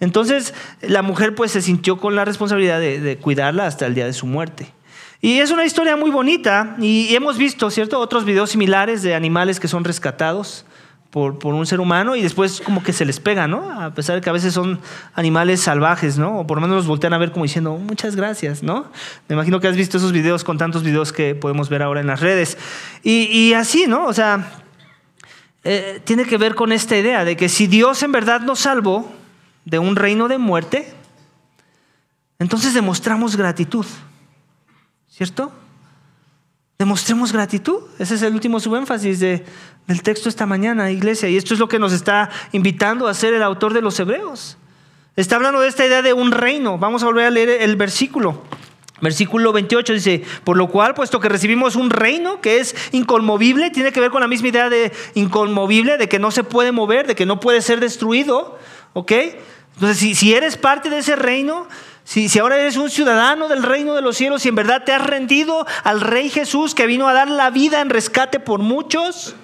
[0.00, 4.12] Entonces la mujer pues se sintió con la responsabilidad de, cuidarla hasta el día de
[4.12, 4.72] su muerte.
[5.20, 8.00] Y es una historia muy bonita y hemos visto, ¿cierto?
[8.00, 10.66] Otros videos similares de animales que son rescatados
[11.12, 13.80] por, por, un ser humano y después como que se les pega, ¿no?
[13.80, 14.80] A pesar de que a veces son
[15.14, 16.40] animales salvajes, ¿no?
[16.40, 18.86] O por lo menos los voltean a ver como diciendo, muchas gracias, ¿no?
[19.28, 22.06] Me imagino que has visto esos videos con tantos videos que podemos ver ahora en
[22.06, 22.56] las redes.
[23.02, 24.06] Y, y así, ¿no?
[24.06, 24.52] O sea,
[25.64, 29.12] eh, tiene que ver con esta idea de que si Dios en verdad nos salvó,
[29.64, 30.92] de un reino de muerte,
[32.38, 33.86] entonces demostramos gratitud.
[35.08, 35.52] ¿Cierto?
[36.82, 37.78] Demostremos gratitud.
[38.00, 39.44] Ese es el último subénfasis de,
[39.86, 41.28] del texto esta mañana, iglesia.
[41.28, 44.58] Y esto es lo que nos está invitando a hacer el autor de los Hebreos.
[45.14, 46.78] Está hablando de esta idea de un reino.
[46.78, 48.42] Vamos a volver a leer el versículo.
[49.00, 53.92] Versículo 28 dice, por lo cual, puesto que recibimos un reino que es inconmovible, tiene
[53.92, 57.14] que ver con la misma idea de inconmovible, de que no se puede mover, de
[57.14, 58.58] que no puede ser destruido,
[58.92, 59.12] ¿ok?
[59.74, 61.68] Entonces, si, eres parte de ese reino,
[62.04, 64.92] si, si, ahora eres un ciudadano del reino de los cielos y en verdad te
[64.92, 69.36] has rendido al Rey Jesús que vino a dar la vida en rescate por muchos,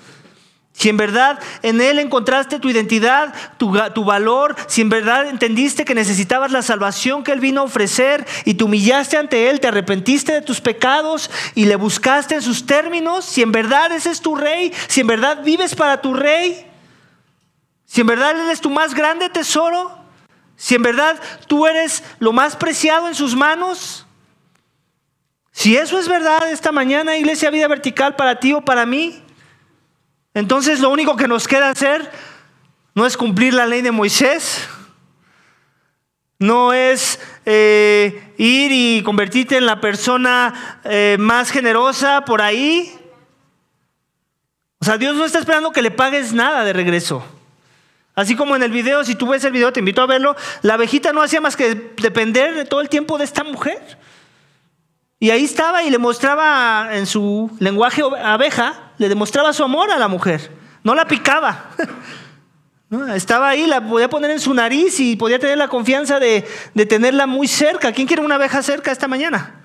[0.79, 5.85] si en verdad en Él encontraste tu identidad, tu, tu, valor, si en verdad entendiste
[5.85, 9.67] que necesitabas la salvación que Él vino a ofrecer y te humillaste ante Él, te
[9.67, 14.21] arrepentiste de tus pecados y le buscaste en sus términos, si en verdad ese es
[14.21, 16.65] tu Rey, si en verdad vives para tu Rey,
[17.85, 19.98] si en verdad Él es tu más grande tesoro,
[20.59, 24.07] si en verdad tú eres lo más preciado en sus manos,
[25.53, 29.23] si eso es verdad esta mañana, Iglesia Vida Vertical, para ti o para mí,
[30.35, 32.11] entonces lo único que nos queda hacer
[32.93, 34.69] no es cumplir la ley de Moisés,
[36.41, 42.93] no es eh, ir y convertirte en la persona eh, más generosa por ahí.
[44.81, 47.25] O sea, Dios no está esperando que le pagues nada de regreso.
[48.19, 50.75] Así como en el video, si tú ves el video, te invito a verlo, la
[50.75, 53.81] abejita no hacía más que depender todo el tiempo de esta mujer.
[55.21, 59.99] Y ahí estaba y le mostraba en su lenguaje abeja, le demostraba su amor a
[59.99, 60.51] la mujer.
[60.83, 61.67] No la picaba.
[63.15, 66.45] Estaba ahí, la podía poner en su nariz y podía tener la confianza de,
[66.89, 67.93] tenerla muy cerca.
[67.93, 69.63] ¿Quién quiere una abeja cerca esta mañana?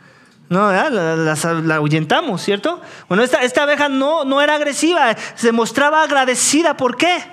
[0.49, 1.36] No, la,
[1.74, 2.80] ahuyentamos, ¿cierto?
[3.08, 6.78] Bueno, esta, esta abeja no, no era agresiva, se mostraba agradecida.
[6.78, 7.32] ¿Por qué?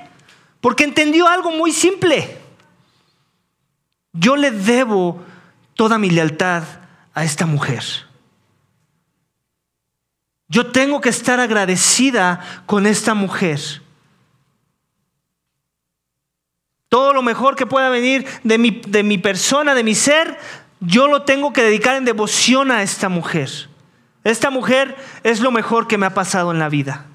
[0.61, 2.39] Porque entendió algo muy simple.
[4.13, 5.23] Yo le debo
[5.75, 6.65] toda mi lealtad
[7.15, 7.83] a esta mujer.
[10.49, 13.61] Yo tengo que estar agradecida con esta mujer.
[16.89, 20.39] Todo lo mejor que pueda venir de mi, de mi persona, de mi ser,
[20.81, 23.49] yo lo tengo que dedicar en devoción a esta mujer.
[24.25, 27.07] Esta mujer es lo mejor que me ha pasado en la vida.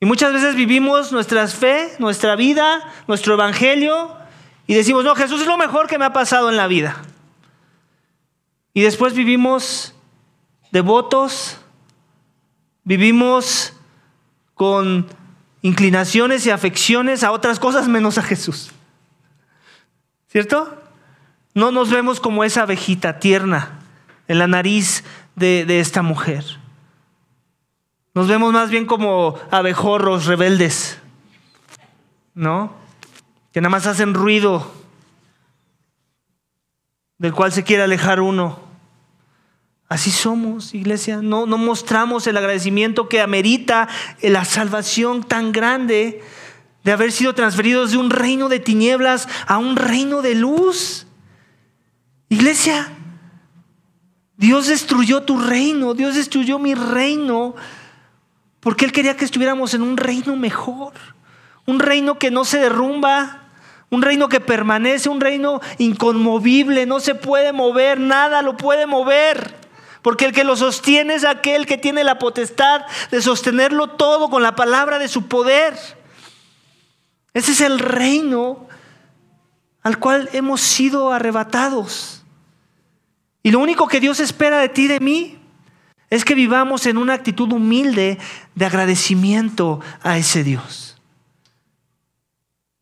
[0.00, 4.16] Y muchas veces vivimos nuestra fe, nuestra vida, nuestro evangelio
[4.66, 7.02] y decimos, no, Jesús es lo mejor que me ha pasado en la vida.
[8.72, 9.94] Y después vivimos
[10.70, 11.58] devotos,
[12.84, 13.74] vivimos
[14.54, 15.06] con
[15.60, 18.70] inclinaciones y afecciones a otras cosas menos a Jesús.
[20.28, 20.82] ¿Cierto?
[21.52, 23.80] No nos vemos como esa abejita tierna
[24.28, 26.44] en la nariz de, de esta mujer.
[28.14, 30.98] Nos vemos más bien como abejorros rebeldes,
[32.34, 32.72] ¿no?
[33.52, 34.72] Que nada más hacen ruido,
[37.18, 38.58] del cual se quiere alejar uno.
[39.88, 41.20] Así somos, iglesia.
[41.22, 43.88] No, no mostramos el agradecimiento que amerita
[44.22, 46.22] la salvación tan grande
[46.82, 51.06] de haber sido transferidos de un reino de tinieblas a un reino de luz.
[52.28, 52.88] Iglesia,
[54.36, 57.54] Dios destruyó tu reino, Dios destruyó mi reino
[58.60, 60.92] porque Él quería que estuviéramos en un reino mejor,
[61.66, 63.40] un reino que no se derrumba,
[63.90, 69.58] un reino que permanece, un reino inconmovible, no se puede mover, nada lo puede mover.
[70.02, 74.42] Porque el que lo sostiene es aquel que tiene la potestad de sostenerlo todo con
[74.42, 75.74] la palabra de su poder.
[77.34, 78.68] Ese es el reino
[79.82, 82.22] al cual hemos sido arrebatados.
[83.42, 85.39] Y lo único que Dios espera de ti y de mí
[86.10, 88.18] es que vivamos en una actitud humilde
[88.54, 91.00] de agradecimiento a ese Dios.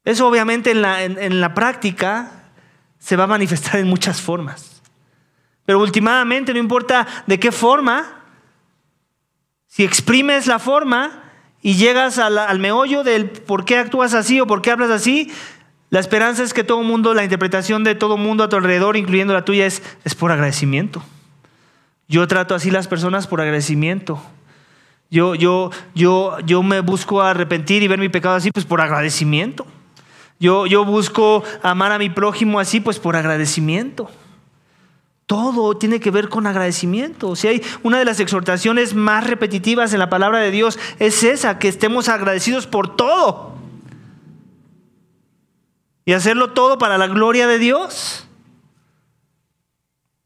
[0.04, 2.32] Eso obviamente en la, en la práctica
[2.98, 4.82] se va a manifestar en muchas formas.
[5.68, 8.24] Pero últimamente, no importa de qué forma,
[9.66, 11.24] si exprimes la forma
[11.60, 15.30] y llegas al, meollo del por qué actúas así o por qué hablas así,
[15.90, 19.34] la esperanza es que todo mundo, la interpretación de todo mundo a tu alrededor, incluyendo
[19.34, 21.02] la tuya, es, es por agradecimiento.
[22.08, 24.20] Yo trato así las personas por agradecimiento.
[25.10, 29.66] Yo, yo, yo, yo me busco arrepentir y ver mi pecado así, pues por agradecimiento.
[30.40, 34.10] Yo, yo busco amar a mi prójimo así, pues por agradecimiento.
[35.26, 37.36] Todo tiene que ver con agradecimiento.
[37.36, 41.58] Si hay una de las exhortaciones más repetitivas en la palabra de Dios, es esa,
[41.58, 43.52] que estemos agradecidos por todo.
[46.06, 48.27] Y hacerlo todo para la gloria de Dios.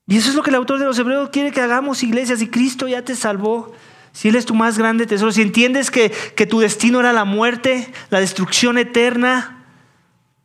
[0.07, 2.37] Y eso es lo que el autor de los Hebreos quiere que hagamos, iglesia.
[2.37, 3.73] Si Cristo ya te salvó,
[4.13, 7.25] si Él es tu más grande tesoro, si entiendes que, que tu destino era la
[7.25, 9.65] muerte, la destrucción eterna,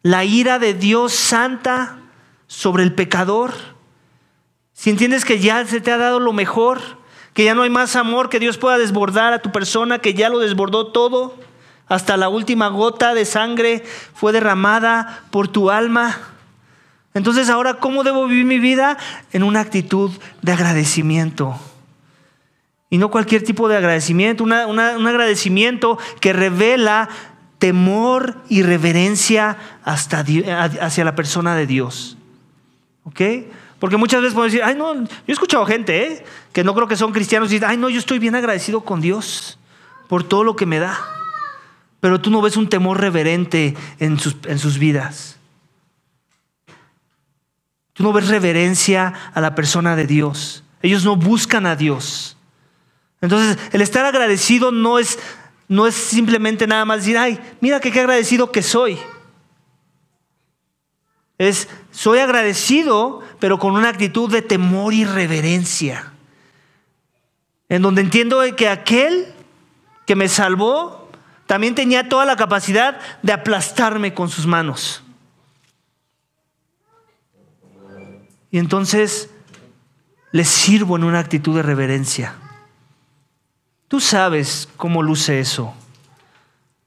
[0.03, 1.97] la ira de Dios santa
[2.47, 3.53] sobre el pecador,
[4.77, 6.79] si entiendes que ya se te ha dado lo mejor,
[7.33, 10.29] que ya no hay más amor que Dios pueda desbordar a tu persona, que ya
[10.29, 11.35] lo desbordó todo,
[11.87, 13.83] hasta la última gota de sangre
[14.13, 16.15] fue derramada por tu alma.
[17.17, 18.97] Entonces ahora, ¿cómo debo vivir mi vida?
[19.33, 20.11] En una actitud
[20.41, 21.59] de agradecimiento.
[22.89, 27.09] Y no cualquier tipo de agradecimiento, un agradecimiento que revela
[27.59, 30.23] temor y reverencia hasta,
[30.81, 32.17] hacia la persona de Dios.
[33.03, 33.21] ¿Ok?
[33.79, 36.25] Porque muchas veces podemos decir, ay, no, yo he escuchado gente ¿eh?
[36.51, 39.01] que no creo que son cristianos y dicen, ay, no, yo estoy bien agradecido con
[39.01, 39.59] Dios
[40.07, 40.99] por todo lo que me da.
[41.99, 45.36] Pero tú no ves un temor reverente en sus, en sus vidas.
[47.97, 50.63] Tú no ves reverencia a la persona de Dios.
[50.83, 52.37] Ellos no buscan a Dios.
[53.21, 55.17] Entonces, el estar agradecido no es,
[55.67, 58.99] no es simplemente nada más decir, ay, mira que qué agradecido que soy.
[61.39, 66.13] Es, soy agradecido, pero con una actitud de temor y reverencia.
[67.67, 69.33] En donde entiendo que aquel
[70.05, 71.09] que me salvó
[71.47, 75.01] también tenía toda la capacidad de aplastarme con sus manos.
[78.51, 79.29] Y entonces
[80.31, 82.35] le sirvo en una actitud de reverencia.
[83.87, 85.73] Tú sabes cómo luce eso,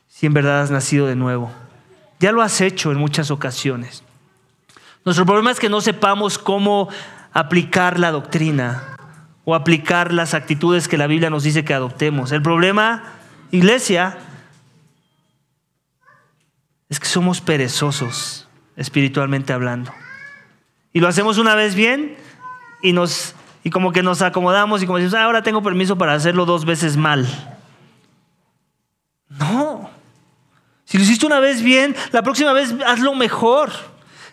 [0.09, 1.51] si en verdad has nacido de nuevo.
[2.19, 4.03] Ya lo has hecho en muchas ocasiones.
[5.05, 6.89] Nuestro problema es que no sepamos cómo
[7.33, 8.97] aplicar la doctrina
[9.45, 12.33] o aplicar las actitudes que la Biblia nos dice que adoptemos.
[12.33, 13.15] El problema,
[13.51, 14.19] iglesia,
[16.91, 18.47] es que somos perezosos,
[18.77, 19.93] espiritualmente hablando.
[20.93, 22.17] Y lo hacemos una vez bien
[22.83, 26.15] y nos y como que nos acomodamos y como decimos, ah, ahora tengo permiso para
[26.15, 27.27] hacerlo dos veces mal.
[29.29, 29.91] No.
[30.85, 33.71] Si lo hiciste una vez bien, la próxima vez hazlo mejor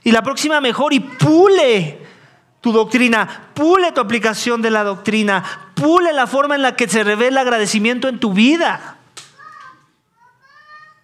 [0.03, 1.99] y la próxima mejor y pule
[2.61, 5.43] tu doctrina, pule tu aplicación de la doctrina,
[5.75, 8.96] pule la forma en la que se revela agradecimiento en tu vida.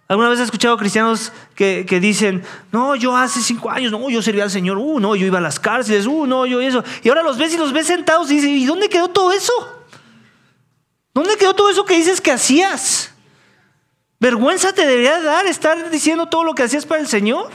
[0.06, 4.44] ¿Alguna vez has escuchado cristianos que, dicen, no, yo hace cinco años, no, yo servía
[4.44, 6.84] al Señor, uh, no, yo iba a las cárceles, uh, no, yo eso.
[7.02, 9.52] Y ahora los ves y los ves sentados y dices, ¿y dónde quedó todo eso?
[11.14, 13.12] ¿Dónde quedó todo eso que dices que hacías?
[14.20, 17.50] Vergüenza te debería dar estar diciendo todo lo que hacías para el Señor.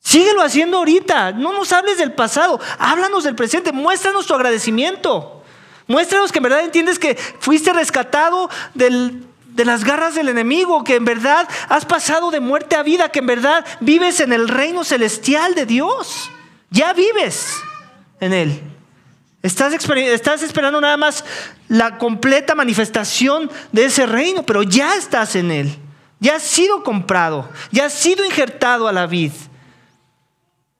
[0.00, 1.32] Síguelo haciendo ahorita.
[1.32, 2.60] No nos hables del pasado.
[2.78, 3.72] Háblanos del presente.
[3.72, 5.42] Muéstranos tu agradecimiento.
[5.86, 8.48] Muéstranos que en verdad entiendes que fuiste rescatado
[9.60, 13.18] de las garras del enemigo, que en verdad has pasado de muerte a vida, que
[13.18, 16.30] en verdad vives en el reino celestial de Dios.
[16.70, 17.56] Ya vives
[18.20, 18.62] en Él.
[19.42, 21.26] Estás, esperando nada más
[21.68, 25.76] la completa manifestación de ese reino, pero ya estás en Él.
[26.20, 29.32] Ya has sido comprado, ya has sido injertado a la vid.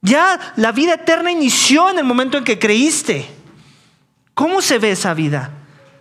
[0.00, 3.28] Ya la vida eterna inició en el momento en que creíste.
[4.32, 5.50] ¿Cómo se ve esa vida?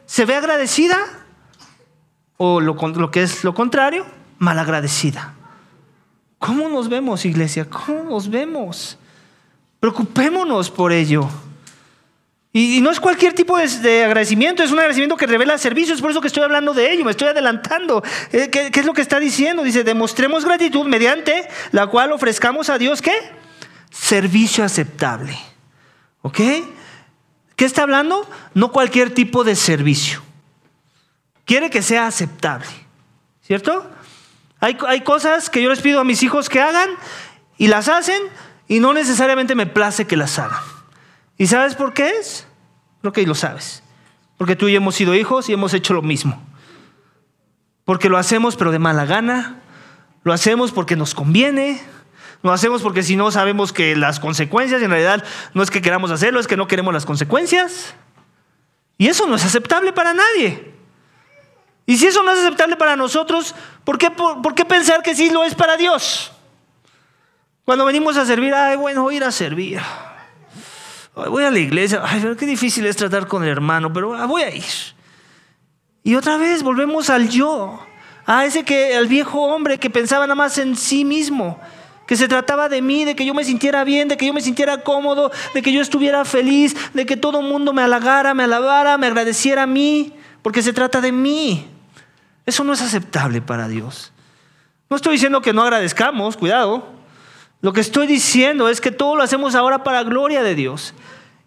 [0.06, 1.19] ¿Se ve agradecida?
[2.42, 4.06] ¿O lo, que es lo contrario?
[4.38, 5.34] Malagradecida.
[6.38, 7.70] ¿Cómo nos vemos, iglesia?
[7.70, 8.98] ¿Cómo nos vemos?
[9.82, 11.28] Preocupémonos por ello.
[12.54, 16.12] Y, no es cualquier tipo de, agradecimiento, es un agradecimiento que revela servicio, es por
[16.12, 18.02] eso que estoy hablando de ello, me estoy adelantando.
[18.32, 19.62] Eh, ¿Qué, ¿Qué, es lo que está diciendo?
[19.62, 23.12] Dice, demostremos gratitud mediante la cual ofrezcamos a Dios qué?
[23.92, 25.38] servicio aceptable.
[26.22, 26.40] ¿Ok?
[27.58, 28.26] ¿Qué está hablando?
[28.54, 30.22] No cualquier tipo de servicio.
[31.50, 32.68] Quiere que sea aceptable.
[33.42, 33.90] ¿Cierto?
[34.60, 36.88] Hay, hay, cosas que yo les pido a mis hijos que hagan
[37.58, 38.22] y las hacen
[38.68, 40.60] y no necesariamente me place que las hagan.
[41.40, 42.46] ¿Y sabes por qué es?
[43.02, 43.82] Creo que lo sabes.
[44.38, 46.40] Porque tú y yo hemos sido hijos y hemos hecho lo mismo.
[47.84, 49.60] Porque lo hacemos pero de mala gana,
[50.24, 51.82] lo hacemos porque nos conviene,
[52.44, 55.24] lo hacemos porque si no sabemos que las consecuencias, en realidad
[55.56, 57.96] no es que queramos hacerlo, es que no queremos las consecuencias.
[59.00, 60.69] Y eso no es aceptable para nadie.
[61.90, 64.12] Y si eso no es aceptable para nosotros, ¿por qué,
[64.64, 66.32] pensar que sí lo es para Dios?
[67.66, 69.82] Cuando venimos a servir, ay, bueno, voy a ir a servir.
[71.16, 74.44] voy a la iglesia, ay, qué difícil es tratar con el hermano, pero ah, voy
[74.44, 74.64] a ir.
[76.04, 77.84] Y otra vez volvemos al yo,
[78.28, 81.60] a ese que, al viejo hombre que pensaba nada más en sí mismo,
[82.06, 84.42] que se trataba de mí, de que yo me sintiera bien, de que yo me
[84.42, 88.44] sintiera cómodo, de que yo estuviera feliz, de que todo el mundo me halagara, me
[88.44, 90.14] alabara, me agradeciera a mí,
[90.44, 91.66] porque se trata de mí.
[92.50, 94.12] Eso no es aceptable para Dios.
[94.90, 96.84] No estoy diciendo que no agradezcamos, cuidado.
[97.62, 100.96] Lo que estoy diciendo es que todo lo hacemos ahora para gloria de Dios.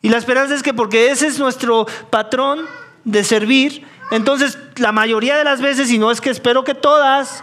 [0.00, 2.60] Y la esperanza es que porque ese es nuestro patrón
[3.04, 7.42] de servir, entonces la mayoría de las veces, y no es que espero que todas,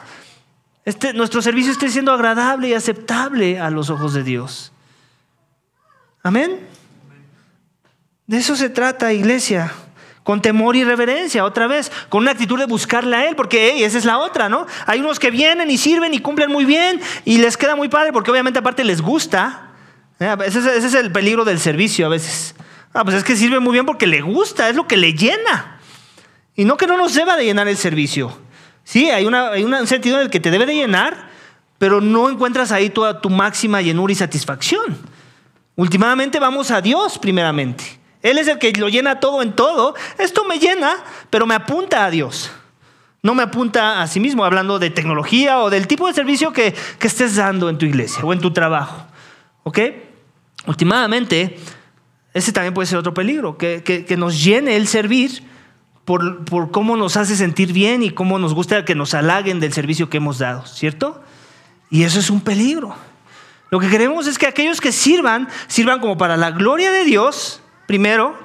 [0.85, 4.71] este, nuestro servicio esté siendo agradable y aceptable a los ojos de Dios.
[6.23, 6.65] Amén.
[8.25, 9.73] De eso se trata, iglesia.
[10.23, 13.97] Con temor y reverencia, otra vez, con una actitud de buscarle a Él, porque esa
[13.97, 14.67] es la otra, ¿no?
[14.85, 18.11] Hay unos que vienen y sirven y cumplen muy bien y les queda muy padre,
[18.11, 19.71] porque obviamente aparte les gusta.
[20.19, 20.35] ¿eh?
[20.45, 22.55] Ese es, el peligro del servicio a veces.
[22.93, 25.79] Ah, pues es que sirve muy bien porque le gusta, es lo que le llena.
[26.55, 28.37] Y no que no nos deba de llenar el servicio.
[28.83, 31.29] Sí, hay, un sentido en el que te debe de llenar,
[31.77, 34.97] pero no encuentras ahí toda tu máxima llenura y satisfacción.
[35.75, 37.98] Últimamente vamos a Dios primeramente.
[38.21, 39.95] Él es el que lo llena todo en todo.
[40.17, 40.95] Esto me llena,
[41.29, 42.51] pero me apunta a Dios.
[43.21, 46.73] No me apunta a sí mismo, hablando de tecnología o del tipo de servicio que,
[47.01, 49.05] estés dando en tu iglesia o en tu trabajo.
[49.63, 49.79] ¿Ok?
[50.67, 51.57] Últimamente,
[52.33, 55.43] ese también puede ser otro peligro, que, que nos llene el servir
[56.09, 60.09] por, cómo nos hace sentir bien y cómo nos gusta que nos halaguen del servicio
[60.09, 61.21] que hemos dado, ¿cierto?
[61.91, 62.95] Y eso es un peligro.
[63.69, 67.61] Lo que queremos es que aquellos que sirvan, sirvan como para la gloria de Dios,
[67.89, 68.37] primero,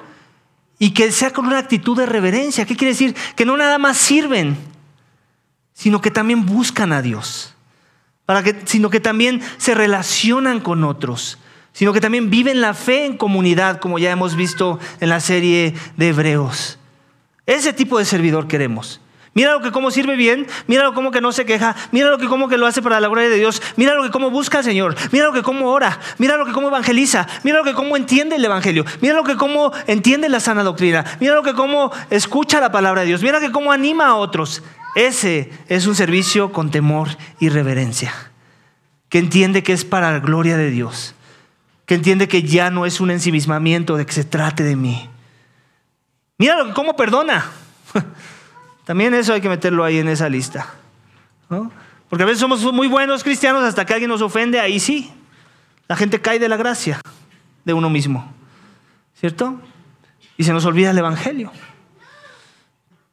[0.79, 2.65] y que sea con una actitud de reverencia.
[2.65, 3.15] ¿Qué quiere decir?
[3.35, 4.57] Que no nada más sirven,
[5.71, 7.53] sino que también buscan a Dios.
[8.65, 11.37] Sino que también se relacionan con otros,
[11.73, 15.75] sino que también viven la fe en comunidad, como ya hemos visto en la serie
[15.95, 16.79] de Hebreos.
[17.45, 18.99] Ese tipo de servidor queremos.
[19.35, 22.17] Mira lo que cómo sirve bien, mira lo como que no se queja, mira lo
[22.17, 24.57] que cómo que lo hace para la gloria de Dios, mira lo que cómo busca
[24.57, 27.73] al Señor, mira lo que cómo ora, mira lo que cómo evangeliza, mira lo que
[27.73, 31.53] cómo entiende el evangelio, mira lo que cómo entiende la sana doctrina, mira lo que
[31.53, 34.63] cómo escucha la palabra de Dios, mira lo que cómo anima a otros.
[34.95, 37.09] Ese es un servicio con temor
[37.39, 38.13] y reverencia,
[39.09, 41.13] que entiende que es para la gloria de Dios,
[41.85, 45.09] que entiende que ya no es un ensimismamiento de que se trate de mí
[46.37, 47.45] Mira cómo perdona.
[48.85, 50.73] También eso hay que meterlo ahí en esa lista.
[52.09, 55.11] Porque a veces somos muy buenos cristianos hasta que alguien nos ofende, ahí sí.
[55.87, 57.01] La gente cae de la gracia
[57.63, 58.31] de uno mismo.
[59.19, 59.59] ¿Cierto?
[60.37, 61.51] Y se nos olvida el Evangelio.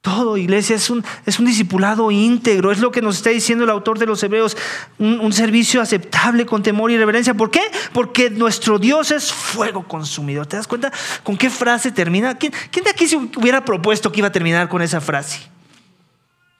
[0.02, 3.70] Todo, iglesia, es un, es un discipulado íntegro, es lo que nos está diciendo el
[3.70, 4.56] autor de los Hebreos,
[4.98, 7.34] un, servicio aceptable con temor y reverencia.
[7.34, 7.60] ¿Por qué?
[7.92, 10.48] Porque nuestro Dios es fuego consumidor.
[10.48, 10.92] ¿Te das cuenta
[11.22, 12.36] con qué frase termina?
[12.36, 15.38] ¿Quién, de aquí se hubiera propuesto que iba a terminar con esa frase?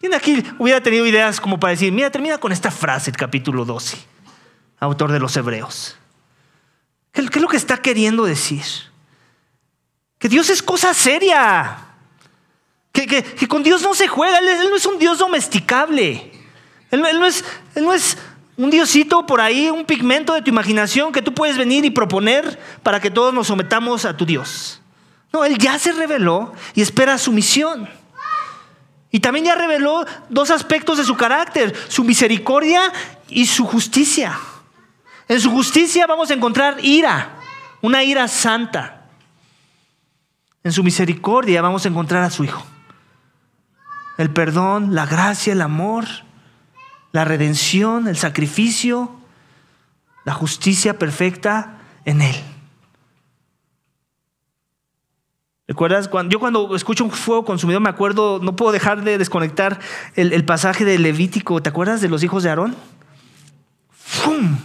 [0.02, 3.64] ¿Quién aquí hubiera tenido ideas como para decir, mira, termina con esta frase el capítulo
[3.64, 3.96] 12,
[4.80, 5.96] autor de los Hebreos?
[7.12, 8.64] ¿Qué, qué es lo que está queriendo decir?
[10.18, 11.78] Que Dios es cosa seria.
[12.90, 16.32] Que, con Dios no se juega, él, no es un Dios domesticable.
[16.90, 17.44] Él, no es,
[17.76, 18.18] él no es
[18.56, 22.58] un diosito por ahí, un pigmento de tu imaginación que tú puedes venir y proponer
[22.82, 24.80] para que todos nos sometamos a tu Dios.
[25.32, 28.01] No, Él ya se reveló y espera su misión.
[29.12, 32.92] Y también ya reveló dos aspectos de su carácter, su misericordia
[33.28, 34.36] y su justicia.
[35.28, 37.36] En su justicia vamos a encontrar ira,
[37.80, 39.06] una ira santa.
[40.64, 42.66] En su misericordia vamos a encontrar a su Hijo
[44.18, 46.06] el perdón, la gracia, el amor,
[47.12, 49.10] la redención, el sacrificio,
[50.24, 52.36] la justicia perfecta en Él.
[55.72, 56.08] ¿Recuerdas?
[56.08, 59.80] Cuando, yo cuando escucho un fuego consumido me acuerdo, no puedo dejar de desconectar
[60.14, 61.62] el, pasaje de Levítico.
[61.62, 62.76] ¿Te acuerdas de los hijos de Aarón?
[63.90, 64.58] ¡Fum!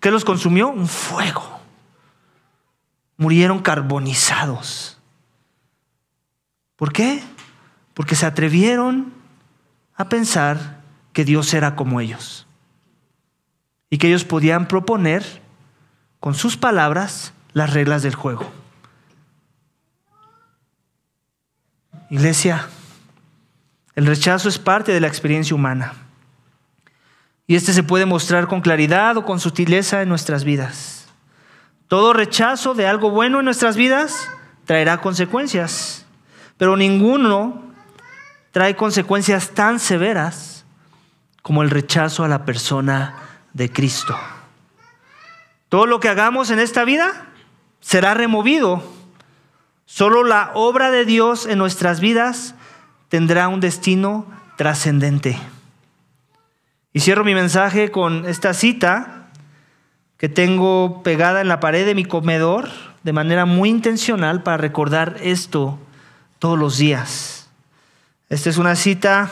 [0.00, 0.68] ¿Qué los consumió?
[0.68, 1.60] Un fuego.
[3.16, 4.98] Murieron carbonizados.
[6.76, 7.22] ¿Por qué?
[7.96, 9.14] porque se atrevieron
[9.94, 10.82] a pensar
[11.14, 12.46] que Dios era como ellos
[13.88, 15.24] y que ellos podían proponer
[16.20, 18.52] con sus palabras las reglas del juego.
[22.08, 22.68] Iglesia,
[23.96, 25.94] el rechazo es parte de la experiencia humana.
[27.48, 31.08] Y este se puede mostrar con claridad o con sutileza en nuestras vidas.
[31.88, 34.28] Todo rechazo de algo bueno en nuestras vidas
[34.64, 36.04] traerá consecuencias,
[36.56, 37.62] pero ninguno
[38.50, 40.64] trae consecuencias tan severas
[41.42, 43.14] como el rechazo a la persona
[43.52, 44.16] de Cristo.
[45.68, 47.26] Todo lo que hagamos en esta vida
[47.80, 48.82] será removido.
[49.86, 52.54] Solo la obra de Dios en nuestras vidas
[53.08, 54.26] tendrá un destino
[54.56, 55.38] trascendente.
[56.92, 59.28] Y cierro mi mensaje con esta cita
[60.16, 62.68] que tengo pegada en la pared de mi comedor
[63.04, 65.78] de manera muy intencional para recordar esto
[66.40, 67.48] todos los días.
[68.28, 69.30] Esta es una cita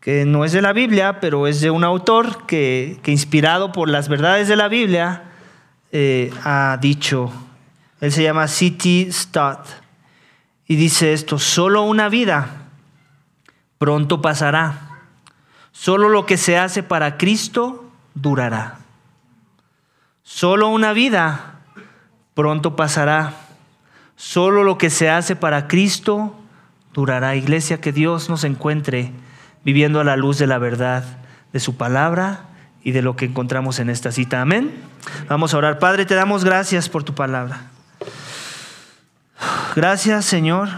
[0.00, 4.08] que no es de la Biblia, pero es de un autor que, inspirado por las
[4.08, 5.24] verdades de la Biblia
[5.92, 7.30] eh, ha dicho.
[8.00, 9.08] Él se llama C.T.
[9.10, 9.66] Stott
[10.66, 12.68] y dice esto, solo una vida
[13.78, 14.86] pronto pasará
[15.78, 17.84] Solo lo que se hace para Cristo
[18.14, 18.78] durará.
[20.22, 21.60] Solo una vida
[22.32, 23.34] pronto pasará.
[24.16, 26.34] Solo lo que se hace para Cristo
[26.94, 27.36] durará.
[27.36, 29.12] Iglesia, que Dios nos encuentre
[29.64, 31.04] viviendo a la luz de la verdad
[31.52, 32.46] de su palabra
[32.82, 34.40] y de lo que encontramos en esta cita.
[34.40, 34.74] Amén.
[35.28, 35.78] Vamos a orar.
[35.78, 37.75] Padre, te damos gracias por tu palabra.
[39.74, 40.68] Gracias, Señor.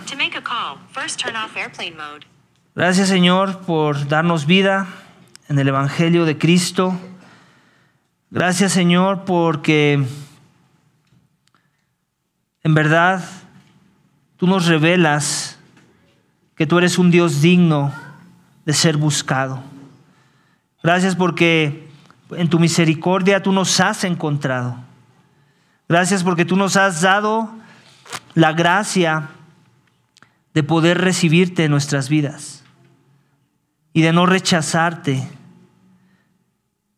[2.75, 4.87] Gracias Señor por darnos vida
[5.49, 6.99] en el Evangelio de Cristo.
[8.31, 10.05] Gracias Señor porque
[12.63, 13.25] en verdad
[14.37, 15.59] tú nos revelas
[16.55, 17.93] que tú eres un Dios digno
[18.65, 19.63] de ser buscado.
[20.83, 21.89] Gracias porque
[22.31, 24.77] en tu misericordia tú nos has encontrado.
[25.89, 27.51] Gracias porque tú nos has dado
[28.35, 29.29] la gracia
[30.55, 32.65] de poder recibirte en nuestras vidas
[33.93, 35.29] y de no rechazarte.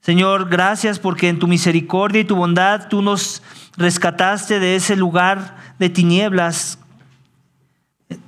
[0.01, 3.43] Señor, gracias porque en tu misericordia y tu bondad tú nos
[3.77, 6.79] rescataste de ese lugar de tinieblas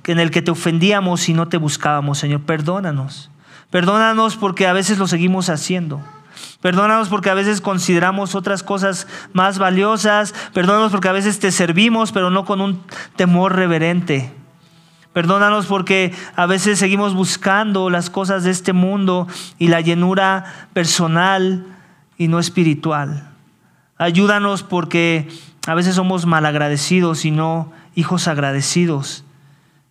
[0.05, 2.19] en el que te ofendíamos y no te buscábamos.
[2.19, 3.31] Señor, perdónanos.
[3.69, 6.01] Perdónanos porque a veces lo seguimos haciendo.
[6.63, 10.33] Perdónanos porque a veces consideramos otras cosas más valiosas.
[10.53, 12.81] Perdónanos porque a veces te servimos, pero no con un
[13.17, 14.31] temor reverente.
[15.11, 19.27] Perdónanos porque a veces seguimos buscando las cosas de este mundo
[19.59, 21.65] y la llenura personal
[22.17, 23.29] y no espiritual.
[23.97, 25.27] Ayúdanos porque
[25.67, 29.25] a veces somos malagradecidos y no hijos agradecidos,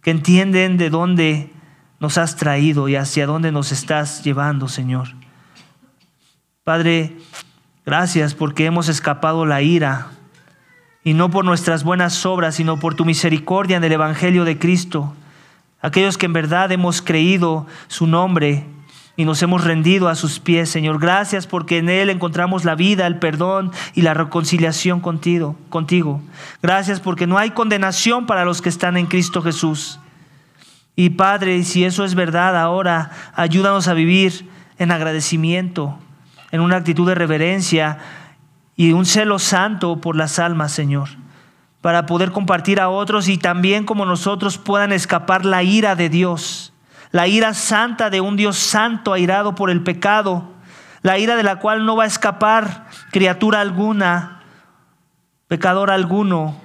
[0.01, 1.53] que entienden de dónde
[2.01, 5.22] nos has traído y hacia dónde nos estás llevando, Señor.
[6.65, 7.17] Padre,
[7.85, 10.13] gracias porque hemos escapado la ira
[11.03, 15.13] y no por nuestras buenas obras, sino por tu misericordia en el Evangelio de Cristo.
[15.81, 18.65] Aquellos que en verdad hemos creído su nombre
[19.17, 21.01] y nos hemos rendido a sus pies, Señor.
[21.01, 25.57] Gracias porque en Él encontramos la vida, el perdón y la reconciliación contigo.
[25.69, 26.23] contigo.
[26.63, 29.99] Gracias porque no hay condenación para los que están en Cristo Jesús.
[30.95, 34.49] Y Padre, si eso es verdad ahora, ayúdanos a vivir
[34.79, 35.99] en agradecimiento,
[36.53, 37.99] en una actitud de reverencia
[38.77, 41.09] y un celo santo por las almas, Señor,
[41.81, 46.73] para poder compartir a otros y también como nosotros puedan escapar la ira de Dios,
[47.11, 50.53] la ira santa de un Dios santo airado por el pecado,
[51.01, 54.43] la ira de la cual no va a escapar criatura alguna,
[55.49, 56.61] pecador alguno,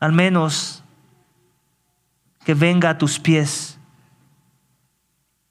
[0.00, 0.82] al menos
[2.44, 3.75] que venga a tus pies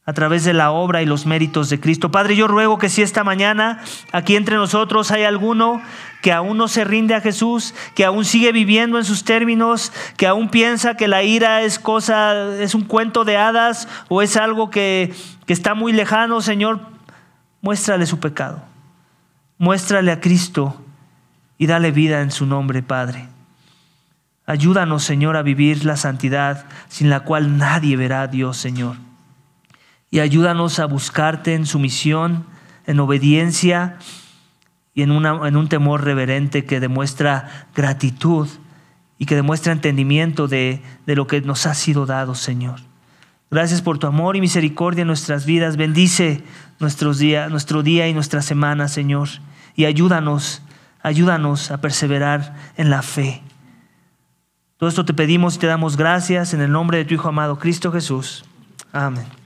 [0.08, 2.12] a través de la obra y los méritos de Cristo.
[2.12, 3.80] Padre, yo ruego que si esta mañana
[4.12, 5.82] aquí entre nosotros hay alguno
[6.22, 10.28] que aún no se rinde a Jesús, que aún sigue viviendo en sus términos, que
[10.28, 14.70] aún piensa que la ira es cosa, es un cuento de hadas o es algo
[14.70, 15.14] que,
[15.48, 16.82] que está muy lejano, Señor,
[17.62, 18.64] muéstrale su pecado.
[19.58, 20.84] Muéstrale a Cristo
[21.58, 23.28] y dale vida en su nombre, Padre.
[24.46, 28.98] Ayúdanos, Señor, a vivir la santidad sin la cual nadie verá a Dios, Señor
[30.12, 32.46] y ayúdanos a buscarte en sumisión,
[32.88, 33.98] en obediencia
[34.94, 38.48] y en, un temor reverente que demuestra gratitud
[39.18, 42.80] y que demuestra entendimiento de, lo que nos ha sido dado, Señor.
[43.52, 45.78] Gracias por tu amor y misericordia en nuestras vidas.
[45.78, 46.44] Bendice
[46.80, 49.30] nuestros días, nuestro día y nuestra semana, Señor.
[49.76, 50.62] Y ayúdanos,
[51.04, 53.42] ayúdanos a perseverar en la fe.
[54.78, 57.60] Todo esto te pedimos y te damos gracias en el nombre de tu Hijo amado,
[57.60, 58.46] Cristo Jesús.
[58.92, 59.45] Amén.